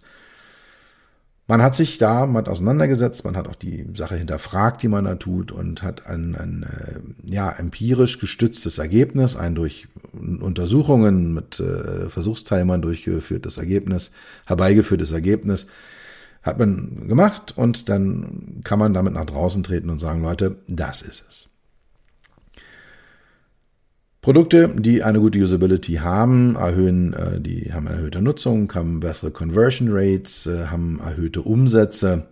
Man 1.46 1.62
hat 1.62 1.76
sich 1.76 1.98
da 1.98 2.26
mal 2.26 2.48
auseinandergesetzt, 2.48 3.26
man 3.26 3.36
hat 3.36 3.50
auch 3.50 3.56
die 3.56 3.86
Sache 3.96 4.16
hinterfragt, 4.16 4.82
die 4.82 4.88
man 4.88 5.04
da 5.04 5.16
tut 5.16 5.52
und 5.52 5.84
hat 5.84 6.06
ein, 6.06 6.36
ein 6.36 6.64
äh, 6.64 7.34
ja, 7.34 7.52
empirisch 7.52 8.20
gestütztes 8.20 8.78
Ergebnis, 8.78 9.36
ein 9.36 9.56
durch 9.56 9.90
Untersuchungen 10.14 11.34
mit 11.34 11.60
äh, 11.60 12.08
Versuchsteilnehmern 12.08 12.82
durchgeführtes 12.82 13.58
Ergebnis, 13.58 14.12
herbeigeführtes 14.46 15.12
Ergebnis, 15.12 15.68
hat 16.44 16.60
man 16.60 17.10
gemacht 17.10 17.58
und 17.58 17.90
dann 17.90 18.62
kann 18.64 18.80
man 18.80 18.94
damit 18.94 19.16
nach 19.16 19.26
draußen 19.26 19.64
treten 19.64 19.90
und 19.90 20.00
sagen, 20.00 20.22
Leute, 20.22 20.56
das 20.68 21.02
ist 21.02 21.26
es. 21.28 21.50
Produkte, 24.22 24.76
die 24.78 25.02
eine 25.02 25.20
gute 25.20 25.40
Usability 25.40 25.96
haben, 25.96 26.56
erhöhen, 26.56 27.14
äh, 27.14 27.40
die 27.40 27.72
haben 27.72 27.88
eine 27.88 27.98
erhöhte 27.98 28.22
Nutzung, 28.22 28.74
haben 28.74 29.00
bessere 29.00 29.32
Conversion 29.32 29.88
Rates, 29.92 30.46
äh, 30.46 30.68
haben 30.68 31.00
erhöhte 31.00 31.42
Umsätze. 31.42 32.28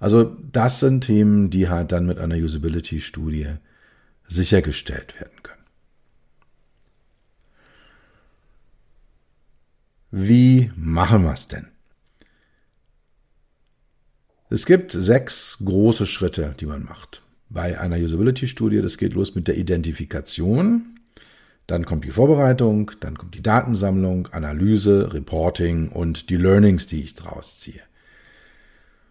Also 0.00 0.36
das 0.50 0.80
sind 0.80 1.02
Themen, 1.02 1.48
die 1.48 1.68
halt 1.68 1.92
dann 1.92 2.06
mit 2.06 2.18
einer 2.18 2.34
Usability-Studie 2.34 3.46
sichergestellt 4.26 5.14
werden 5.20 5.42
können. 5.44 5.62
Wie 10.10 10.72
machen 10.76 11.22
wir 11.22 11.32
es 11.32 11.46
denn? 11.46 11.68
Es 14.50 14.66
gibt 14.66 14.90
sechs 14.90 15.58
große 15.64 16.04
Schritte, 16.04 16.54
die 16.58 16.66
man 16.66 16.84
macht. 16.84 17.22
Bei 17.48 17.80
einer 17.80 17.96
Usability-Studie, 17.96 18.82
das 18.82 18.98
geht 18.98 19.14
los 19.14 19.36
mit 19.36 19.46
der 19.46 19.56
Identifikation, 19.56 20.91
dann 21.66 21.84
kommt 21.84 22.04
die 22.04 22.10
Vorbereitung, 22.10 22.90
dann 23.00 23.16
kommt 23.16 23.34
die 23.34 23.42
Datensammlung, 23.42 24.28
Analyse, 24.32 25.12
Reporting 25.12 25.88
und 25.88 26.28
die 26.28 26.36
Learnings, 26.36 26.86
die 26.86 27.02
ich 27.02 27.14
daraus 27.14 27.60
ziehe. 27.60 27.80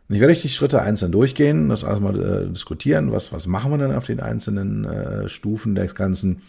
Und 0.09 0.15
ich 0.15 0.21
werde 0.21 0.33
euch 0.33 0.41
die 0.41 0.49
Schritte 0.49 0.81
einzeln 0.81 1.13
durchgehen, 1.13 1.69
das 1.69 1.85
alles 1.85 2.01
mal 2.01 2.19
äh, 2.19 2.49
diskutieren, 2.49 3.13
was, 3.13 3.31
was 3.31 3.47
machen 3.47 3.71
wir 3.71 3.77
denn 3.77 3.95
auf 3.95 4.05
den 4.05 4.19
einzelnen 4.19 4.83
äh, 4.83 5.29
Stufen 5.29 5.73
des 5.73 5.95
Ganzen. 5.95 6.41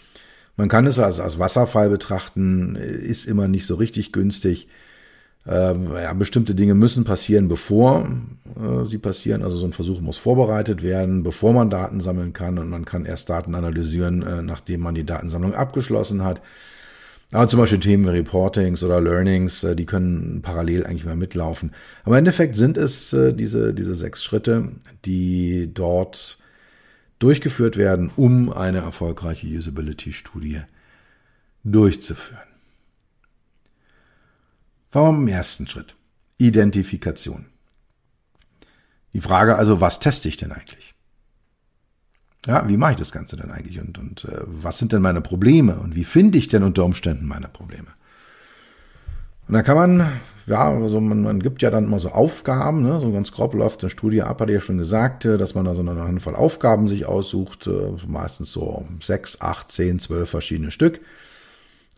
Man 0.56 0.68
kann 0.68 0.86
es 0.86 0.98
als, 0.98 1.20
als 1.20 1.38
Wasserfall 1.38 1.88
betrachten, 1.88 2.74
ist 2.74 3.24
immer 3.24 3.46
nicht 3.46 3.66
so 3.66 3.76
richtig 3.76 4.12
günstig. 4.12 4.68
Ähm, 5.46 5.92
ja, 5.94 6.12
bestimmte 6.12 6.54
Dinge 6.54 6.74
müssen 6.74 7.04
passieren, 7.04 7.48
bevor 7.48 8.08
äh, 8.56 8.84
sie 8.84 8.98
passieren. 8.98 9.42
Also 9.42 9.56
so 9.56 9.66
ein 9.66 9.72
Versuch 9.72 10.00
muss 10.00 10.18
vorbereitet 10.18 10.82
werden, 10.82 11.22
bevor 11.22 11.52
man 11.52 11.70
Daten 11.70 12.00
sammeln 12.00 12.32
kann. 12.32 12.58
Und 12.58 12.68
man 12.68 12.84
kann 12.84 13.04
erst 13.04 13.30
Daten 13.30 13.54
analysieren, 13.54 14.22
äh, 14.22 14.42
nachdem 14.42 14.80
man 14.80 14.94
die 14.94 15.04
Datensammlung 15.04 15.54
abgeschlossen 15.54 16.24
hat. 16.24 16.42
Aber 17.32 17.48
zum 17.48 17.60
Beispiel 17.60 17.80
Themen 17.80 18.04
wie 18.04 18.10
Reportings 18.10 18.84
oder 18.84 19.00
Learnings, 19.00 19.64
äh, 19.64 19.74
die 19.74 19.86
können 19.86 20.42
parallel 20.42 20.84
eigentlich 20.84 21.04
mal 21.06 21.16
mitlaufen. 21.16 21.72
Aber 22.04 22.16
im 22.16 22.20
Endeffekt 22.20 22.56
sind 22.56 22.76
es 22.76 23.10
diese, 23.10 23.72
diese 23.74 23.94
sechs 23.94 24.22
Schritte, 24.22 24.72
die 25.04 25.70
dort 25.72 26.38
durchgeführt 27.18 27.76
werden, 27.76 28.10
um 28.16 28.52
eine 28.52 28.78
erfolgreiche 28.78 29.46
Usability-Studie 29.46 30.62
durchzuführen. 31.64 32.42
Fangen 34.90 35.06
wir 35.06 35.12
mit 35.12 35.28
dem 35.28 35.34
ersten 35.34 35.66
Schritt. 35.66 35.94
Identifikation. 36.36 37.46
Die 39.12 39.20
Frage 39.20 39.56
also, 39.56 39.80
was 39.80 40.00
teste 40.00 40.28
ich 40.28 40.36
denn 40.36 40.52
eigentlich? 40.52 40.94
Ja, 42.46 42.68
wie 42.68 42.76
mache 42.76 42.92
ich 42.92 42.98
das 42.98 43.12
Ganze 43.12 43.36
denn 43.36 43.50
eigentlich? 43.50 43.80
Und, 43.80 43.98
und 43.98 44.24
äh, 44.24 44.40
was 44.46 44.78
sind 44.78 44.92
denn 44.92 45.02
meine 45.02 45.20
Probleme? 45.20 45.76
Und 45.76 45.94
wie 45.94 46.04
finde 46.04 46.38
ich 46.38 46.48
denn 46.48 46.62
unter 46.62 46.84
Umständen 46.84 47.26
meine 47.26 47.48
Probleme? 47.48 47.88
Und 49.46 49.54
da 49.54 49.62
kann 49.62 49.76
man 49.76 50.12
ja, 50.46 50.72
also 50.72 51.00
man, 51.00 51.22
man 51.22 51.40
gibt 51.40 51.62
ja 51.62 51.70
dann 51.70 51.84
immer 51.84 51.98
so 51.98 52.08
Aufgaben, 52.10 52.82
ne? 52.82 52.98
so 53.00 53.12
ganz 53.12 53.32
grob 53.32 53.54
läuft 53.54 53.82
eine 53.82 53.90
Studie 53.90 54.22
ab, 54.22 54.40
hat 54.40 54.48
er 54.48 54.56
ja 54.56 54.60
schon 54.60 54.78
gesagt, 54.78 55.24
äh, 55.24 55.38
dass 55.38 55.54
man 55.54 55.64
da 55.64 55.74
so 55.74 55.80
eine 55.80 55.94
Handvoll 56.02 56.34
Aufgaben 56.34 56.88
sich 56.88 57.06
aussucht, 57.06 57.66
äh, 57.66 57.92
meistens 58.06 58.52
so 58.52 58.86
sechs, 59.00 59.40
acht, 59.40 59.70
zehn, 59.70 59.98
zwölf 59.98 60.30
verschiedene 60.30 60.70
Stück. 60.70 61.00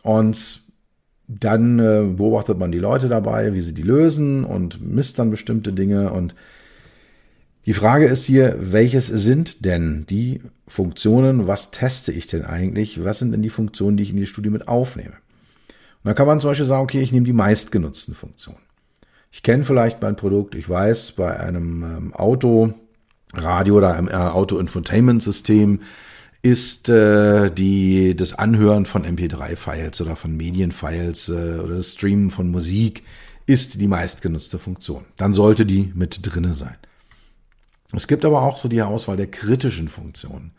Und 0.03 0.61
dann 1.27 1.79
äh, 1.79 2.03
beobachtet 2.15 2.59
man 2.59 2.71
die 2.71 2.79
Leute 2.79 3.09
dabei, 3.09 3.53
wie 3.53 3.61
sie 3.61 3.73
die 3.73 3.81
lösen 3.81 4.43
und 4.43 4.79
misst 4.81 5.17
dann 5.17 5.31
bestimmte 5.31 5.73
Dinge. 5.73 6.11
Und 6.11 6.35
die 7.65 7.73
Frage 7.73 8.05
ist 8.05 8.25
hier, 8.25 8.57
welches 8.59 9.07
sind 9.07 9.65
denn 9.65 10.05
die 10.07 10.41
Funktionen? 10.67 11.47
Was 11.47 11.71
teste 11.71 12.11
ich 12.11 12.27
denn 12.27 12.45
eigentlich? 12.45 13.03
Was 13.03 13.19
sind 13.19 13.31
denn 13.31 13.41
die 13.41 13.49
Funktionen, 13.49 13.97
die 13.97 14.03
ich 14.03 14.11
in 14.11 14.17
die 14.17 14.25
Studie 14.25 14.49
mit 14.49 14.67
aufnehme? 14.67 15.13
Und 16.03 16.09
da 16.09 16.13
kann 16.13 16.27
man 16.27 16.39
zum 16.39 16.51
Beispiel 16.51 16.67
sagen, 16.67 16.83
okay, 16.83 17.01
ich 17.01 17.11
nehme 17.11 17.25
die 17.25 17.33
meistgenutzten 17.33 18.13
Funktionen. 18.13 18.59
Ich 19.31 19.43
kenne 19.43 19.65
vielleicht 19.65 20.01
mein 20.01 20.15
Produkt, 20.15 20.55
ich 20.55 20.69
weiß, 20.69 21.13
bei 21.13 21.39
einem 21.39 21.83
ähm, 21.83 22.13
Auto, 22.13 22.73
Radio 23.33 23.77
oder 23.77 23.95
einem 23.95 24.07
äh, 24.07 24.13
Auto-Infotainment-System 24.13 25.81
ist 26.41 26.89
äh, 26.89 27.49
die 27.49 28.15
das 28.15 28.35
Anhören 28.35 28.85
von 28.85 29.03
MP3-Files 29.03 29.99
oder 30.01 30.15
von 30.15 30.37
Medienfiles 30.37 31.29
äh, 31.29 31.59
oder 31.59 31.77
das 31.77 31.93
Streamen 31.93 32.29
von 32.29 32.51
Musik 32.51 33.01
ist 33.47 33.81
die 33.81 33.87
meistgenutzte 33.87 34.59
Funktion. 34.59 35.05
Dann 35.17 35.33
sollte 35.33 35.65
die 35.65 35.91
mit 35.95 36.19
drinne 36.21 36.53
sein. 36.53 36.75
Es 37.93 38.07
gibt 38.07 38.25
aber 38.25 38.41
auch 38.41 38.57
so 38.57 38.67
die 38.67 38.81
Auswahl 38.81 39.17
der 39.17 39.27
kritischen 39.27 39.89
Funktionen. 39.89 40.51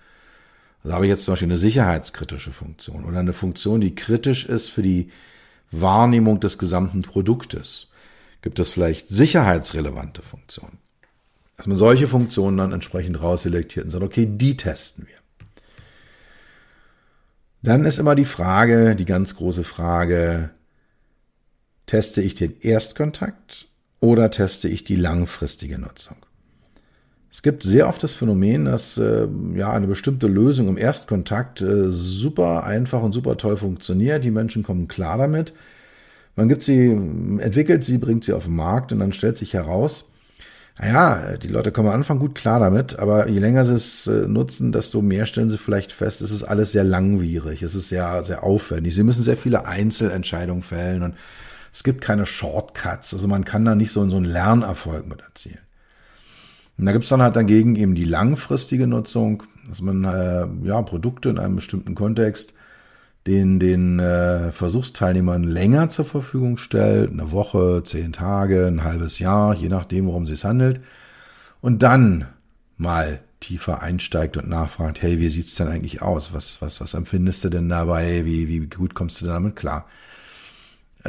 Also 0.83 0.95
habe 0.95 1.07
ich 1.07 1.11
jetzt 1.11 1.25
zum 1.25 1.33
Beispiel 1.33 1.49
eine 1.49 1.57
sicherheitskritische 1.57 2.53
Funktion 2.53 3.05
oder 3.05 3.19
eine 3.19 3.33
Funktion, 3.33 3.81
die 3.81 3.95
kritisch 3.95 4.47
ist 4.47 4.69
für 4.69 4.83
die 4.83 5.11
Wahrnehmung 5.71 6.41
des 6.41 6.59
gesamten 6.59 7.03
Produktes? 7.03 7.89
Gibt 8.43 8.61
es 8.61 8.69
vielleicht 8.69 9.09
sicherheitsrelevante 9.09 10.23
Funktionen? 10.23 10.79
Dass 11.57 11.67
man 11.67 11.79
solche 11.79 12.07
Funktionen 12.07 12.59
dann 12.59 12.73
entsprechend 12.73 13.21
rausselektiert 13.21 13.87
und 13.87 13.91
sagt, 13.91 14.05
okay, 14.05 14.29
die 14.31 14.57
testen 14.57 15.07
wir. 15.07 15.17
Dann 17.63 17.85
ist 17.85 17.99
immer 17.99 18.15
die 18.15 18.27
Frage, 18.27 18.95
die 18.95 19.07
ganz 19.07 19.35
große 19.35 19.65
Frage, 19.65 20.51
teste 21.87 22.23
ich 22.23 22.35
den 22.35 22.61
Erstkontakt 22.61 23.67
oder 23.99 24.31
teste 24.31 24.69
ich 24.69 24.85
die 24.85 24.97
langfristige 24.97 25.79
Nutzung? 25.79 26.26
Es 27.37 27.43
gibt 27.43 27.65
sehr 27.65 27.87
oft 27.87 28.03
das 28.03 28.15
Phänomen, 28.15 28.65
dass 28.65 28.97
äh, 28.97 29.29
ja 29.55 29.71
eine 29.71 29.87
bestimmte 29.87 30.27
Lösung 30.27 30.69
im 30.69 30.79
Erstkontakt 30.79 31.61
äh, 31.61 31.91
super 31.91 32.65
einfach 32.65 33.03
und 33.03 33.13
super 33.13 33.37
toll 33.37 33.59
funktioniert. 33.59 34.25
Die 34.25 34.31
Menschen 34.31 34.63
kommen 34.63 34.89
klar 34.89 35.19
damit. 35.19 35.53
Man 36.35 36.49
gibt 36.49 36.63
sie, 36.63 36.87
entwickelt 36.87 37.85
sie, 37.85 37.99
bringt 37.99 38.25
sie 38.25 38.33
auf 38.33 38.47
den 38.47 38.57
Markt 38.57 38.91
und 38.91 39.01
dann 39.01 39.13
stellt 39.13 39.37
sich 39.37 39.53
heraus, 39.53 40.11
naja, 40.79 41.37
die 41.37 41.49
Leute 41.49 41.73
kommen 41.73 41.89
am 41.89 41.97
Anfang 41.97 42.21
gut 42.21 42.35
klar 42.35 42.59
damit, 42.59 42.99
aber 42.99 43.29
je 43.29 43.39
länger 43.39 43.67
sie 43.67 43.75
es 43.75 44.07
äh, 44.07 44.27
nutzen, 44.27 44.73
desto 44.73 45.03
mehr 45.03 45.27
stellen 45.27 45.51
sie 45.51 45.59
vielleicht 45.59 45.93
fest, 45.93 46.23
es 46.23 46.31
ist 46.31 46.43
alles 46.43 46.73
sehr 46.73 46.85
langwierig, 46.85 47.63
es 47.63 47.75
ist 47.75 47.91
sehr, 47.91 48.25
sehr 48.25 48.45
aufwendig. 48.45 48.95
Sie 48.95 49.03
müssen 49.03 49.23
sehr 49.23 49.37
viele 49.37 49.67
Einzelentscheidungen 49.67 50.63
fällen 50.63 51.03
und 51.03 51.17
es 51.71 51.85
gibt 51.85 52.01
keine 52.01 52.25
Shortcuts. 52.25 53.13
Also 53.13 53.29
man 53.29 53.45
kann 53.45 53.67
da 53.67 53.75
nicht 53.75 53.93
so, 53.93 54.09
so 54.09 54.17
einen 54.17 54.25
Lernerfolg 54.25 55.07
mit 55.07 55.21
erzielen. 55.21 55.66
Und 56.79 56.87
da 56.87 56.93
gibt's 56.93 57.09
dann 57.09 57.23
halt 57.23 57.37
dagegen 57.37 57.75
eben 57.77 57.95
die 57.95 58.05
langfristige 58.05 58.87
Nutzung, 58.87 59.45
dass 59.69 59.81
man 59.81 60.05
äh, 60.05 60.47
ja 60.67 60.83
Produkte 60.83 61.31
in 61.31 61.39
einem 61.39 61.57
bestimmten 61.57 61.95
Kontext 61.95 62.53
den 63.27 63.59
den 63.59 63.99
äh, 63.99 64.53
Versuchsteilnehmern 64.53 65.43
länger 65.43 65.89
zur 65.89 66.05
Verfügung 66.05 66.59
stellt, 66.59 67.11
eine 67.11 67.33
Woche, 67.33 67.83
zehn 67.85 68.13
Tage, 68.13 68.67
ein 68.67 68.85
halbes 68.85 69.19
Jahr, 69.19 69.55
je 69.55 69.69
nachdem, 69.69 70.07
worum 70.07 70.25
es 70.25 70.31
sich 70.31 70.45
handelt, 70.45 70.81
und 71.61 71.83
dann 71.83 72.27
mal 72.77 73.21
tiefer 73.41 73.83
einsteigt 73.83 74.37
und 74.37 74.49
nachfragt, 74.49 75.03
hey, 75.03 75.19
wie 75.19 75.29
sieht's 75.29 75.57
denn 75.57 75.69
eigentlich 75.69 76.03
aus? 76.03 76.33
Was 76.33 76.63
was 76.63 76.81
was 76.81 76.95
empfindest 76.95 77.45
du 77.45 77.49
denn 77.49 77.69
dabei? 77.69 78.25
Wie 78.25 78.49
wie 78.49 78.67
gut 78.67 78.95
kommst 78.95 79.21
du 79.21 79.25
denn 79.25 79.35
damit 79.35 79.57
klar? 79.57 79.87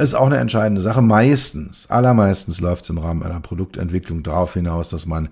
ist 0.02 0.14
auch 0.14 0.26
eine 0.26 0.38
entscheidende 0.38 0.80
Sache. 0.80 1.02
Meistens, 1.02 1.90
allermeistens 1.90 2.60
läuft 2.60 2.84
es 2.84 2.90
im 2.90 2.98
Rahmen 2.98 3.22
einer 3.22 3.40
Produktentwicklung 3.40 4.22
darauf 4.22 4.54
hinaus, 4.54 4.88
dass 4.88 5.06
man 5.06 5.28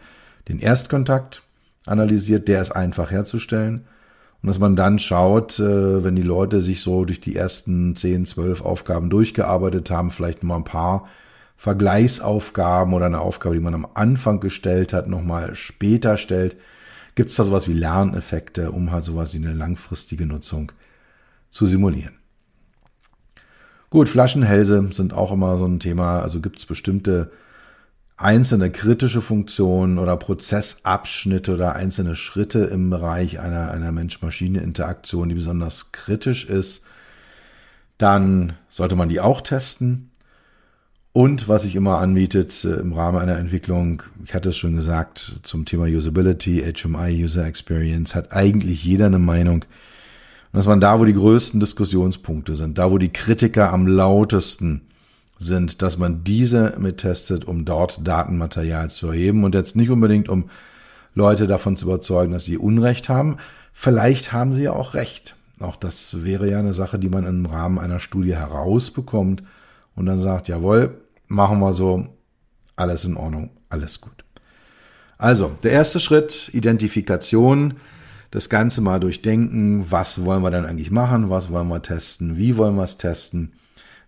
den 0.49 0.59
Erstkontakt 0.59 1.43
analysiert, 1.85 2.49
der 2.49 2.63
ist 2.63 2.73
einfach 2.73 3.11
herzustellen. 3.11 3.87
Und 4.43 4.49
dass 4.49 4.59
man 4.59 4.77
dann 4.77 4.99
schaut, 4.99 5.59
äh, 5.59 6.05
wenn 6.05 6.17
die 6.17 6.23
Leute 6.23 6.61
sich 6.61 6.81
so 6.81 7.05
durch 7.05 7.21
die 7.21 7.37
ersten 7.37 7.97
10, 7.97 8.27
12 8.27 8.61
Aufgaben 8.61 9.11
durchgearbeitet 9.11 9.91
haben, 9.91 10.11
vielleicht 10.11 10.43
mal 10.43 10.57
ein 10.57 10.65
paar 10.65 11.09
Vergleichsaufgaben 11.57 12.93
oder 12.93 13.07
eine 13.07 13.21
Aufgabe, 13.21 13.55
die 13.55 13.63
man 13.63 13.75
am 13.75 13.89
Anfang 13.95 14.41
gestellt 14.41 14.93
hat, 14.93 15.09
nochmal 15.09 15.55
später 15.55 16.17
stellt, 16.17 16.57
gibt 17.15 17.31
es 17.31 17.37
da 17.37 17.45
sowas 17.45 17.67
wie 17.67 17.73
Lerneffekte, 17.73 18.71
um 18.73 18.93
halt 18.93 19.05
sowas 19.05 19.33
wie 19.33 19.39
eine 19.39 19.55
langfristige 19.55 20.27
Nutzung 20.27 20.71
zu 21.49 21.67
simulieren. 21.67 22.17
Gut, 23.89 24.09
Flaschenhälse 24.09 24.89
sind 24.93 25.15
auch 25.15 25.33
immer 25.33 25.57
so 25.57 25.65
ein 25.65 25.81
Thema. 25.81 26.21
Also 26.21 26.41
gibt 26.41 26.59
es 26.59 26.67
bestimmte 26.67 27.31
einzelne 28.17 28.71
kritische 28.71 29.21
Funktionen 29.21 29.99
oder 29.99 30.17
Prozessabschnitte 30.17 31.55
oder 31.55 31.77
einzelne 31.77 32.17
Schritte 32.17 32.61
im 32.61 32.89
Bereich 32.89 33.41
einer, 33.41 33.71
einer 33.71 33.93
Mensch-Maschine-Interaktion, 33.93 35.29
die 35.29 35.35
besonders 35.35 35.93
kritisch 35.93 36.47
ist, 36.47 36.85
dann 37.99 38.55
sollte 38.69 38.97
man 38.97 39.09
die 39.09 39.21
auch 39.21 39.43
testen. 39.43 40.11
Und 41.13 41.49
was 41.49 41.63
sich 41.63 41.77
immer 41.77 41.99
anbietet 41.99 42.65
äh, 42.65 42.75
im 42.75 42.93
Rahmen 42.93 43.19
einer 43.19 43.39
Entwicklung, 43.39 44.03
ich 44.25 44.35
hatte 44.35 44.51
es 44.51 44.57
schon 44.57 44.77
gesagt, 44.77 45.41
zum 45.43 45.65
Thema 45.65 45.85
Usability, 45.85 46.63
HMI, 46.75 47.25
User 47.25 47.47
Experience, 47.47 48.15
hat 48.15 48.33
eigentlich 48.33 48.85
jeder 48.85 49.07
eine 49.07 49.19
Meinung. 49.19 49.65
Dass 50.53 50.67
man 50.67 50.81
da, 50.81 50.99
wo 51.01 51.05
die 51.05 51.15
größten 51.15 51.61
Diskussionspunkte 51.61 52.55
sind, 52.55 52.79
da, 52.79 52.91
wo 52.91 52.99
die 52.99 53.13
Kritiker 53.13 53.73
am 53.73 53.87
lautesten 53.87 54.86
sind, 55.39 55.83
dass 55.83 55.99
man 55.99 56.25
diese 56.25 56.75
mittestet, 56.79 57.45
um 57.45 57.65
dort 57.65 58.07
Datenmaterial 58.07 58.91
zu 58.91 59.09
erheben 59.09 59.45
und 59.45 59.55
jetzt 59.55 59.77
nicht 59.77 59.91
unbedingt, 59.91 60.29
um 60.29 60.49
Leute 61.15 61.47
davon 61.47 61.77
zu 61.77 61.87
überzeugen, 61.87 62.33
dass 62.33 62.45
sie 62.45 62.59
Unrecht 62.59 63.09
haben. 63.09 63.37
Vielleicht 63.73 64.33
haben 64.33 64.55
sie 64.55 64.65
ja 64.65 64.73
auch 64.73 64.95
Recht. 64.95 65.37
Auch 65.61 65.77
das 65.77 66.25
wäre 66.25 66.51
ja 66.51 66.59
eine 66.59 66.73
Sache, 66.73 66.99
die 66.99 67.09
man 67.09 67.27
im 67.27 67.47
Rahmen 67.47 67.79
einer 67.79 68.01
Studie 68.01 68.35
herausbekommt 68.35 69.43
und 69.95 70.07
dann 70.07 70.21
sagt, 70.21 70.49
jawohl, 70.49 71.01
machen 71.29 71.61
wir 71.61 71.73
so, 71.73 72.07
alles 72.77 73.05
in 73.05 73.17
Ordnung, 73.17 73.51
alles 73.71 74.01
gut. 74.01 74.25
Also, 75.19 75.53
der 75.63 75.73
erste 75.73 75.99
Schritt, 75.99 76.51
Identifikation, 76.53 77.75
das 78.31 78.51
Ganze 78.51 78.83
mal 78.83 79.01
durchdenken, 79.01 79.91
was 79.91 80.27
wollen 80.27 80.43
wir 80.43 80.51
denn 80.51 80.67
eigentlich 80.67 80.91
machen, 80.91 81.31
was 81.31 81.51
wollen 81.51 81.69
wir 81.69 81.81
testen, 81.81 82.37
wie 82.37 82.59
wollen 82.59 82.77
wir 82.77 82.85
es 82.85 82.99
testen 82.99 83.53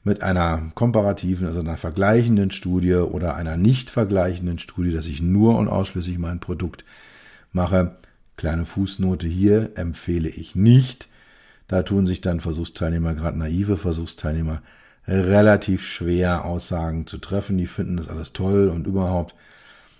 mit 0.09 0.23
einer 0.23 0.73
komparativen, 0.75 1.47
also 1.47 1.61
einer 1.61 1.77
vergleichenden 1.77 2.51
Studie 2.51 2.95
oder 2.95 3.37
einer 3.37 3.57
nicht 3.57 3.91
vergleichenden 3.91 4.59
Studie, 4.59 4.93
dass 4.93 5.07
ich 5.07 5.23
nur 5.23 5.57
und 5.57 5.69
ausschließlich 5.69 6.19
mein 6.19 6.41
Produkt 6.41 6.85
mache. 7.53 7.97
Kleine 8.37 8.65
Fußnote 8.65 9.29
hier 9.29 9.71
empfehle 9.77 10.29
ich 10.29 10.57
nicht. 10.57 11.09
Da 11.69 11.83
tun 11.83 12.07
sich 12.07 12.21
dann 12.21 12.41
Versuchsteilnehmer, 12.41 13.15
gerade 13.15 13.39
naive 13.39 13.77
Versuchsteilnehmer, 13.77 14.63
relativ 15.07 15.83
schwer 15.83 16.45
Aussagen 16.45 17.07
zu 17.07 17.19
treffen. 17.19 17.59
Die 17.59 17.67
finden 17.67 17.99
das 17.99 18.09
alles 18.09 18.33
toll 18.33 18.69
und 18.69 18.87
überhaupt. 18.87 19.35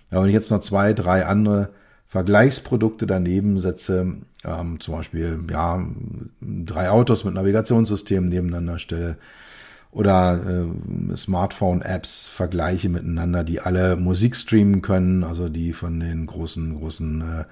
Aber 0.09 0.23
wenn 0.23 0.29
ich 0.29 0.33
jetzt 0.33 0.51
noch 0.51 0.61
zwei, 0.61 0.93
drei 0.93 1.25
andere 1.25 1.69
Vergleichsprodukte 2.07 3.05
daneben 3.05 3.59
setze, 3.59 4.15
ähm, 4.43 4.79
zum 4.79 4.95
Beispiel 4.95 5.39
ja 5.51 5.85
drei 6.41 6.89
Autos 6.89 7.23
mit 7.23 7.35
Navigationssystem 7.35 8.25
nebeneinander 8.25 8.79
stelle 8.79 9.17
oder 9.91 10.39
äh, 10.45 11.17
Smartphone-Apps 11.17 12.27
vergleiche 12.27 12.89
miteinander, 12.89 13.43
die 13.43 13.59
alle 13.59 13.95
Musik 13.95 14.35
streamen 14.35 14.81
können, 14.81 15.23
also 15.23 15.49
die 15.49 15.73
von 15.73 15.99
den 15.99 16.27
großen 16.27 16.77
großen 16.77 17.21
äh, 17.21 17.45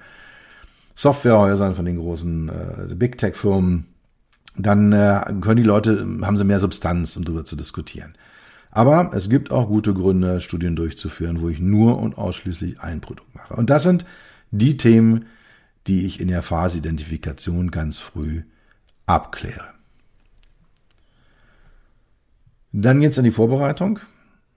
Softwarehäusern, 0.94 1.74
von 1.74 1.84
den 1.84 1.98
großen 1.98 2.48
äh, 2.48 2.94
Big 2.94 3.18
Tech 3.18 3.36
Firmen, 3.36 3.86
dann 4.56 4.92
äh, 4.92 5.20
können 5.40 5.56
die 5.56 5.62
Leute 5.62 6.06
haben 6.22 6.36
sie 6.36 6.44
mehr 6.44 6.60
Substanz, 6.60 7.16
um 7.16 7.24
darüber 7.24 7.44
zu 7.44 7.56
diskutieren. 7.56 8.14
Aber 8.70 9.10
es 9.14 9.28
gibt 9.28 9.50
auch 9.50 9.68
gute 9.68 9.94
Gründe, 9.94 10.40
Studien 10.40 10.76
durchzuführen, 10.76 11.40
wo 11.40 11.48
ich 11.48 11.58
nur 11.58 11.98
und 11.98 12.18
ausschließlich 12.18 12.80
ein 12.80 13.00
Produkt 13.00 13.34
mache. 13.34 13.54
Und 13.54 13.70
das 13.70 13.82
sind 13.82 14.04
die 14.50 14.76
Themen, 14.76 15.26
die 15.86 16.06
ich 16.06 16.20
in 16.20 16.28
der 16.28 16.42
Phaseidentifikation 16.42 17.70
ganz 17.70 17.98
früh 17.98 18.42
abkläre. 19.06 19.77
Dann 22.72 23.00
geht's 23.00 23.18
in 23.18 23.24
die 23.24 23.30
Vorbereitung. 23.30 23.98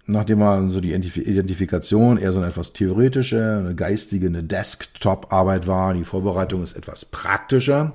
Nachdem 0.08 0.40
wir 0.40 0.70
so 0.72 0.82
die 0.82 0.94
Identifikation 0.94 2.18
eher 2.18 2.34
so 2.34 2.40
eine 2.40 2.50
etwas 2.50 2.74
theoretische, 2.74 3.60
eine 3.60 3.76
geistige, 3.76 4.28
eine 4.28 4.44
Desktop-Arbeit 4.44 5.68
war, 5.68 5.94
die 5.94 6.04
Vorbereitung 6.04 6.64
ist 6.64 6.74
etwas 6.74 7.06
praktischer. 7.06 7.94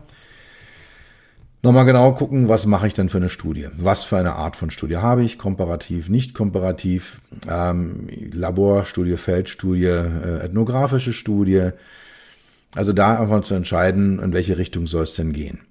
Nochmal 1.63 1.85
genau 1.85 2.13
gucken, 2.13 2.49
was 2.49 2.65
mache 2.65 2.87
ich 2.87 2.95
denn 2.95 3.09
für 3.09 3.17
eine 3.17 3.29
Studie? 3.29 3.67
Was 3.77 4.05
für 4.05 4.17
eine 4.17 4.35
Art 4.35 4.55
von 4.55 4.71
Studie 4.71 4.99
habe 4.99 5.25
ich? 5.25 5.37
Komparativ, 5.37 6.09
nicht 6.09 6.33
komparativ, 6.33 7.21
ähm, 7.49 8.09
Laborstudie, 8.33 9.17
Feldstudie, 9.17 9.87
äh, 9.87 10.45
ethnografische 10.45 11.13
Studie. 11.13 11.71
Also 12.77 12.93
da 12.93 13.19
einfach 13.19 13.41
zu 13.41 13.55
entscheiden, 13.55 14.21
in 14.21 14.33
welche 14.33 14.59
Richtung 14.59 14.87
soll 14.87 15.03
es 15.03 15.15
denn 15.15 15.33
gehen. 15.33 15.66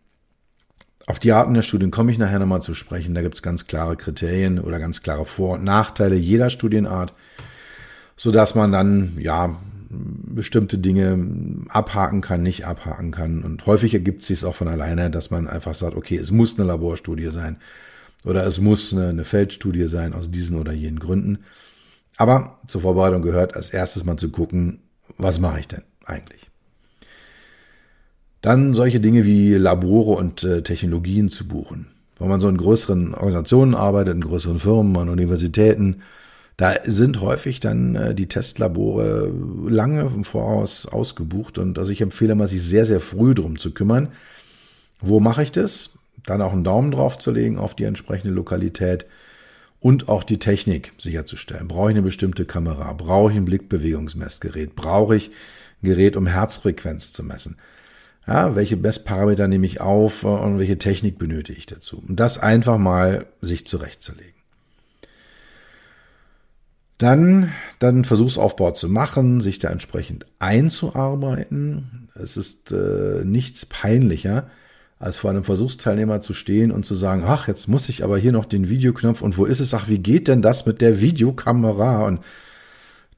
Auf 1.08 1.20
die 1.20 1.32
Arten 1.32 1.54
der 1.54 1.62
Studien 1.62 1.91
komme 1.91 2.12
ich 2.12 2.18
nachher 2.18 2.39
nochmal 2.39 2.62
zu 2.62 2.74
sprechen. 2.74 3.13
Da 3.13 3.22
gibt 3.22 3.36
es 3.36 3.44
ganz 3.44 3.68
klare 3.68 3.96
Kriterien 3.96 4.60
oder 4.60 4.80
ganz 4.80 5.04
klare 5.04 5.26
Vor- 5.26 5.56
und 5.56 5.63
Nachteile 5.63 6.15
jeder 6.15 6.50
Studienart, 6.50 7.13
so 8.18 8.32
dass 8.32 8.56
man 8.56 8.72
dann 8.72 9.18
ja 9.20 9.56
bestimmte 9.89 10.78
Dinge 10.80 11.65
abhaken 11.70 12.22
kann, 12.22 12.41
nicht 12.41 12.65
abhaken 12.65 13.12
kann. 13.12 13.44
Und 13.44 13.65
häufig 13.65 13.94
ergibt 13.94 14.24
sich 14.24 14.39
es 14.39 14.44
auch 14.44 14.56
von 14.56 14.68
alleine, 14.68 15.12
dass 15.12 15.30
man 15.30 15.48
einfach 15.48 15.76
sagt, 15.76 15.96
okay, 15.96 16.18
es 16.18 16.32
muss 16.32 16.58
eine 16.58 16.68
Laborstudie 16.68 17.30
sein 17.30 17.58
oder 18.24 18.46
es 18.46 18.60
muss 18.60 18.91
eine, 18.91 19.10
eine 19.10 19.24
Feldstudie 19.24 19.88
sein 19.88 20.13
aus 20.13 20.32
diesen 20.32 20.58
oder 20.58 20.74
jenen 20.74 21.00
Gründen. 21.00 21.39
Aber 22.18 22.60
zur 22.65 22.82
Vorbereitung 22.82 23.22
gehört 23.22 23.56
als 23.56 23.70
erstes 23.70 24.04
mal 24.04 24.18
zu 24.18 24.30
gucken, 24.30 24.82
was 25.18 25.39
mache 25.39 25.60
ich 25.60 25.68
denn 25.68 25.84
eigentlich? 26.06 26.50
Dann 28.45 28.75
solche 28.75 28.99
Dinge 28.99 29.25
wie 29.25 29.55
Labore 29.55 30.19
und 30.19 30.43
äh, 30.43 30.62
Technologien 30.62 31.29
zu 31.29 31.47
buchen. 31.47 31.88
Wenn 32.19 32.27
man 32.27 32.39
so 32.39 32.47
in 32.47 32.58
größeren 32.58 33.15
Organisationen 33.15 33.73
arbeitet, 33.73 34.13
in 34.13 34.21
größeren 34.21 34.60
Firmen, 34.60 34.95
an 34.97 35.10
Universitäten, 35.10 36.03
da 36.55 36.75
sind 36.84 37.21
häufig 37.21 37.60
dann 37.60 37.95
äh, 37.95 38.13
die 38.13 38.27
Testlabore 38.27 39.34
lange 39.67 40.01
im 40.01 40.23
Voraus 40.23 40.86
ausgebucht 40.86 41.58
und 41.58 41.79
also 41.79 41.91
ich 41.91 42.01
empfehle 42.01 42.36
mal, 42.36 42.47
sich 42.47 42.62
sehr, 42.62 42.86
sehr 42.86 42.99
früh 42.99 43.34
drum 43.34 43.58
zu 43.58 43.71
kümmern. 43.71 44.10
Wo 45.01 45.19
mache 45.19 45.41
ich 45.41 45.51
das? 45.51 45.97
Dann 46.27 46.43
auch 46.43 46.53
einen 46.53 46.63
Daumen 46.63 46.91
drauf 46.91 47.17
zu 47.17 47.31
legen 47.31 47.58
auf 47.58 47.73
die 47.73 47.86
entsprechende 47.86 48.31
Lokalität 48.31 49.08
und 49.79 50.08
auch 50.08 50.23
die 50.23 50.38
Technik 50.38 50.93
sicherzustellen. 50.99 51.67
Brauche 51.67 51.89
ich 51.89 51.95
eine 51.95 52.03
bestimmte 52.03 52.45
Kamera? 52.45 52.93
Brauche 52.93 53.31
ich 53.31 53.38
ein 53.38 53.45
Blickbewegungsmessgerät? 53.45 54.75
Brauche 54.75 55.15
ich 55.15 55.31
ein 55.81 55.88
Gerät, 55.89 56.15
um 56.15 56.27
Herzfrequenz 56.27 57.12
zu 57.12 57.23
messen? 57.23 57.58
Ja, 58.27 58.55
welche 58.55 58.75
Bestparameter 58.75 59.47
nehme 59.47 59.67
ich 59.67 59.81
auf 59.81 60.23
und 60.23 60.57
welche 60.57 60.79
Technik 60.79 61.19
benötige 61.19 61.57
ich 61.57 61.67
dazu? 61.67 62.03
Und 62.07 62.19
das 62.19 62.39
einfach 62.39 62.77
mal 62.77 63.27
sich 63.41 63.67
zurechtzulegen. 63.67 64.33
Dann, 66.97 67.51
dann 67.79 68.05
Versuchsaufbau 68.05 68.71
zu 68.71 68.89
machen, 68.89 69.41
sich 69.41 69.59
da 69.59 69.69
entsprechend 69.69 70.25
einzuarbeiten. 70.39 72.07
Es 72.15 72.38
ist 72.38 72.71
äh, 72.71 73.23
nichts 73.25 73.65
peinlicher, 73.65 74.49
als 74.97 75.17
vor 75.17 75.29
einem 75.29 75.43
Versuchsteilnehmer 75.43 76.21
zu 76.21 76.33
stehen 76.33 76.71
und 76.71 76.85
zu 76.85 76.95
sagen, 76.95 77.25
ach, 77.27 77.47
jetzt 77.49 77.67
muss 77.67 77.89
ich 77.89 78.03
aber 78.03 78.17
hier 78.17 78.31
noch 78.31 78.45
den 78.45 78.69
Videoknopf 78.69 79.21
und 79.21 79.38
wo 79.38 79.45
ist 79.45 79.59
es? 79.59 79.73
Ach, 79.73 79.89
wie 79.89 79.99
geht 79.99 80.29
denn 80.29 80.41
das 80.41 80.65
mit 80.65 80.79
der 80.79 81.01
Videokamera? 81.01 82.05
Und 82.05 82.21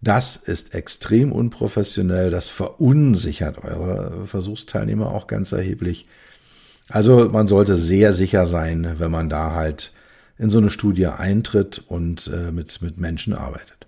das 0.02 0.36
ist 0.36 0.76
extrem 0.76 1.32
unprofessionell. 1.32 2.30
Das 2.30 2.50
verunsichert 2.50 3.64
eure 3.64 4.26
Versuchsteilnehmer 4.26 5.12
auch 5.12 5.28
ganz 5.28 5.52
erheblich. 5.52 6.08
Also 6.90 7.30
man 7.30 7.48
sollte 7.48 7.76
sehr 7.76 8.14
sicher 8.14 8.48
sein, 8.48 8.96
wenn 8.98 9.12
man 9.12 9.30
da 9.30 9.54
halt 9.54 9.92
in 10.38 10.50
so 10.50 10.60
eine 10.60 10.70
Studie 10.70 11.08
eintritt 11.08 11.84
und 11.88 12.28
äh, 12.28 12.52
mit, 12.52 12.82
mit 12.82 12.98
Menschen 12.98 13.34
arbeitet. 13.34 13.88